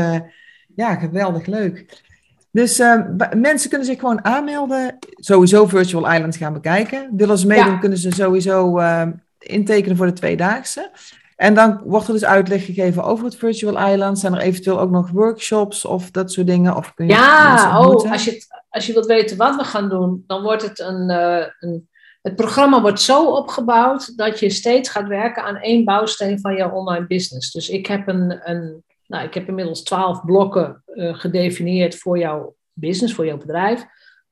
[0.74, 2.08] ja, geweldig leuk.
[2.50, 3.00] Dus uh,
[3.36, 4.98] mensen kunnen zich gewoon aanmelden.
[5.10, 7.08] Sowieso Virtual Islands gaan bekijken.
[7.16, 9.06] Willen ze meedoen, kunnen ze sowieso uh,
[9.38, 10.90] intekenen voor de tweedaagse.
[11.36, 14.18] En dan wordt er dus uitleg gegeven over het Virtual Island.
[14.18, 16.76] Zijn er eventueel ook nog workshops of dat soort dingen?
[16.76, 20.24] Of kun je ja, oh, als je, als je wilt weten wat we gaan doen,
[20.26, 21.88] dan wordt het een, uh, een
[22.22, 26.70] het programma wordt zo opgebouwd dat je steeds gaat werken aan één bouwsteen van jouw
[26.70, 27.52] online business.
[27.52, 32.54] Dus ik heb een, een nou, ik heb inmiddels twaalf blokken uh, gedefinieerd voor jouw
[32.72, 33.84] business, voor jouw bedrijf.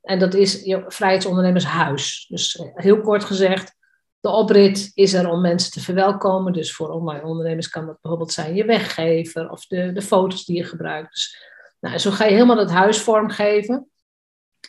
[0.03, 2.27] En dat is je vrijheidsondernemershuis.
[2.29, 3.75] Dus eh, heel kort gezegd,
[4.21, 6.53] de oprit is er om mensen te verwelkomen.
[6.53, 10.57] Dus voor online ondernemers kan dat bijvoorbeeld zijn je weggever of de, de foto's die
[10.57, 11.11] je gebruikt.
[11.11, 11.37] Dus,
[11.81, 13.91] nou, zo ga je helemaal het huis vormgeven.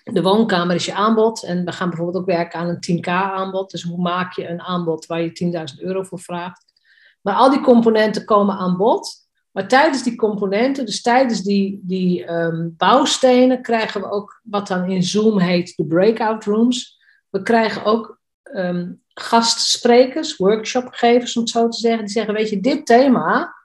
[0.03, 1.43] De woonkamer is je aanbod.
[1.43, 3.71] En we gaan bijvoorbeeld ook werken aan een 10k aanbod.
[3.71, 6.65] Dus hoe maak je een aanbod waar je 10.000 euro voor vraagt.
[7.21, 9.28] Maar al die componenten komen aan bod.
[9.51, 14.89] Maar tijdens die componenten, dus tijdens die, die um, bouwstenen, krijgen we ook wat dan
[14.89, 16.99] in Zoom heet de breakout rooms.
[17.29, 18.19] We krijgen ook
[18.53, 23.55] um, gastsprekers, workshopgevers om het zo te zeggen, die zeggen, weet je, dit thema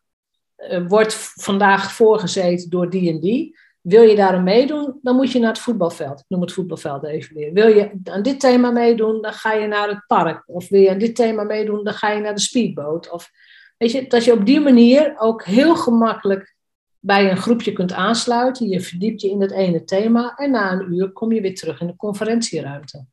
[0.58, 3.56] uh, wordt vandaag voorgezeten door die en die.
[3.80, 6.18] Wil je daar meedoen, dan moet je naar het voetbalveld.
[6.18, 7.52] Ik noem het voetbalveld even weer.
[7.52, 10.42] Wil je aan dit thema meedoen, dan ga je naar het park.
[10.46, 13.10] Of wil je aan dit thema meedoen, dan ga je naar de speedboot.
[13.10, 13.30] Of
[13.76, 16.54] Weet je, dat je op die manier ook heel gemakkelijk
[16.98, 18.68] bij een groepje kunt aansluiten.
[18.68, 21.80] Je verdiept je in het ene thema en na een uur kom je weer terug
[21.80, 23.06] in de conferentieruimte.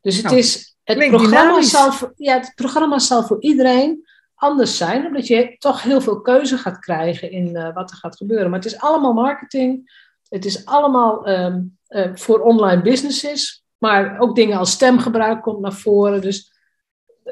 [0.00, 4.76] Dus het, nou, is, het, programma zal, voor, ja, het programma zal voor iedereen anders
[4.76, 8.50] zijn, omdat je toch heel veel keuze gaat krijgen in uh, wat er gaat gebeuren.
[8.50, 9.92] Maar het is allemaal marketing,
[10.28, 15.72] het is allemaal um, uh, voor online businesses, maar ook dingen als stemgebruik komt naar
[15.72, 16.20] voren.
[16.20, 16.52] Dus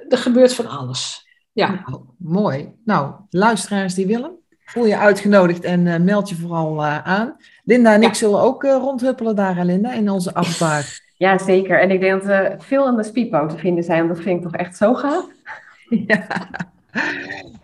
[0.09, 1.28] er gebeurt van alles.
[1.59, 1.83] Ja.
[1.87, 2.73] Nou, mooi.
[2.85, 4.31] Nou, luisteraars die willen,
[4.65, 7.37] voel je uitgenodigd en uh, meld je vooral uh, aan.
[7.65, 10.85] Linda en ik zullen ook uh, rondhuppelen daar, Linda, in onze afspraak.
[11.19, 11.81] Ja, zeker.
[11.81, 14.37] En ik denk dat er veel aan de speedboot te vinden zijn, want dat vind
[14.37, 15.27] ik toch echt zo gaaf.
[16.07, 16.27] Ja.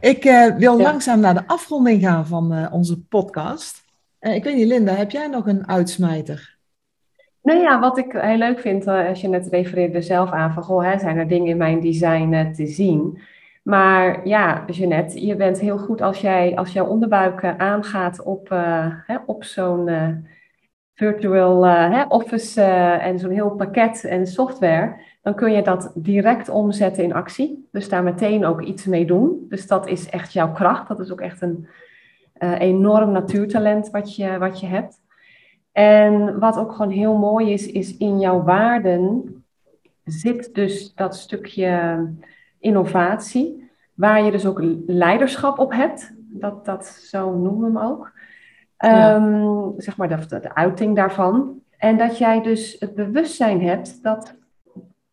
[0.01, 3.85] Ik wil langzaam naar de afronding gaan van onze podcast.
[4.21, 6.57] ik weet niet, Linda, heb jij nog een uitsmijter?
[7.43, 10.85] Nou ja, wat ik heel leuk vind, als je net refereerde zelf aan van, goh,
[10.85, 13.19] hè, zijn er dingen in mijn design te zien?
[13.65, 18.51] Maar ja, Jeannette, je bent heel goed als, jij, als jouw onderbuik uh, aangaat op,
[18.53, 20.09] uh, hè, op zo'n uh,
[20.95, 21.67] virtual
[22.09, 22.63] office
[23.01, 24.97] en zo'n heel pakket en software.
[25.23, 27.69] Dan kun je dat direct omzetten in actie.
[27.73, 29.47] Dus daar meteen ook iets mee doen.
[29.49, 30.89] Dus dat is echt jouw kracht.
[30.89, 31.69] Dat is ook echt een
[32.59, 35.01] enorm natuurtalent wat je, wat je hebt.
[35.73, 39.45] En wat ook gewoon heel mooi is, is in jouw waarden
[40.05, 41.99] zit dus dat stukje
[42.65, 46.15] innovatie, waar je dus ook leiderschap op hebt.
[46.17, 48.13] Dat, dat zo noemen we hem ook.
[48.77, 51.61] Ehm, zeg maar de, de, uiting daarvan.
[51.79, 54.35] En dat jij dus het bewustzijn hebt dat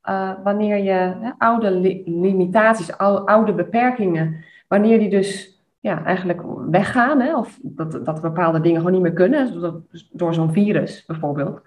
[0.09, 1.71] uh, wanneer je hè, oude
[2.05, 8.77] limitaties, oude, beperkingen, wanneer die dus ja, eigenlijk weggaan, hè, of dat, dat bepaalde dingen
[8.77, 9.81] gewoon niet meer kunnen, door,
[10.11, 11.61] door zo'n virus bijvoorbeeld,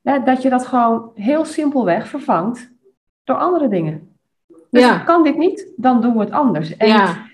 [0.00, 2.72] ja, dat je dat gewoon heel simpelweg vervangt
[3.24, 4.07] door andere dingen.
[4.70, 4.98] Dus ja.
[4.98, 6.76] kan dit niet, dan doen we het anders.
[6.76, 7.26] En, ja.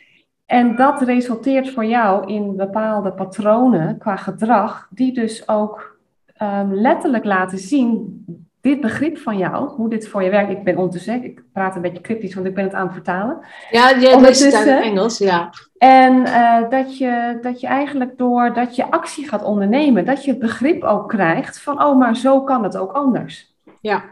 [0.46, 5.98] en dat resulteert voor jou in bepaalde patronen qua gedrag, die dus ook
[6.42, 8.24] um, letterlijk laten zien
[8.64, 10.50] dit begrip van jou, hoe dit voor je werkt.
[10.50, 13.38] Ik ben ondertussen, ik praat een beetje cryptisch, want ik ben het aan het vertalen.
[13.70, 15.50] Ja, jij leest het in Engels, ja.
[15.78, 20.30] En uh, dat, je, dat je eigenlijk door dat je actie gaat ondernemen, dat je
[20.30, 23.54] het begrip ook krijgt van, oh, maar zo kan het ook anders.
[23.80, 24.04] Ja,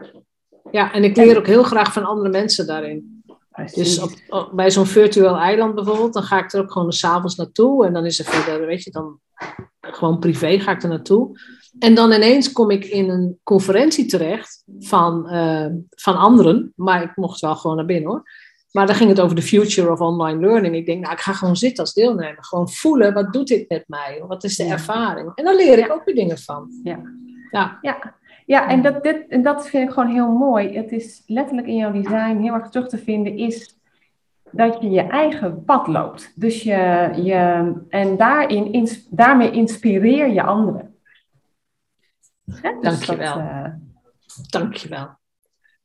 [0.71, 3.12] ja en ik leer ook heel graag van andere mensen daarin.
[3.73, 7.85] Dus op, bij zo'n virtueel eiland bijvoorbeeld, dan ga ik er ook gewoon s'avonds naartoe.
[7.85, 9.19] En dan is er verder, weet je, dan
[9.81, 11.39] gewoon privé ga ik er naartoe.
[11.79, 16.73] En dan ineens kom ik in een conferentie terecht van, uh, van anderen.
[16.75, 18.23] Maar ik mocht wel gewoon naar binnen hoor.
[18.71, 20.75] Maar dan ging het over de future of online learning.
[20.75, 22.45] Ik denk, nou, ik ga gewoon zitten als deelnemer.
[22.45, 24.23] Gewoon voelen, wat doet dit met mij?
[24.27, 25.31] Wat is de ervaring?
[25.35, 26.69] En dan leer ik ook weer dingen van.
[26.83, 27.01] Ja,
[27.51, 27.77] ja.
[27.81, 28.15] ja.
[28.53, 30.77] Ja en, dat, dit, en dat vind ik gewoon heel mooi.
[30.77, 33.77] Het is letterlijk in jouw design heel erg terug te vinden, is
[34.51, 36.31] dat je je eigen pad loopt.
[36.35, 40.95] Dus je, je en daarin, daarmee inspireer je anderen.
[42.51, 42.71] Hè?
[42.71, 43.33] Dus Dankjewel.
[43.33, 43.65] Dat, uh...
[44.49, 45.09] Dankjewel.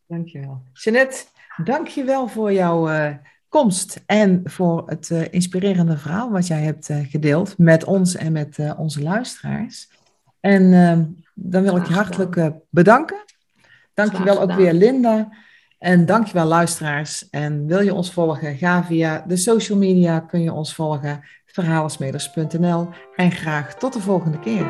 [0.06, 0.62] Dankjewel.
[0.72, 1.24] Jeanette,
[1.64, 3.10] dankjewel voor jouw uh,
[3.48, 8.58] komst en voor het uh, inspirerende verhaal wat jij hebt gedeeld met ons en met
[8.76, 9.88] onze luisteraars.
[10.40, 11.04] En ehm,
[11.40, 13.24] dan wil ik je hartelijk bedanken.
[13.94, 15.28] Dankjewel ook weer Linda.
[15.78, 17.30] En dankjewel luisteraars.
[17.30, 22.88] En wil je ons volgen, ga via de social media, kun je ons volgen, verhalensmeders.nl.
[23.16, 24.66] En graag tot de volgende keer.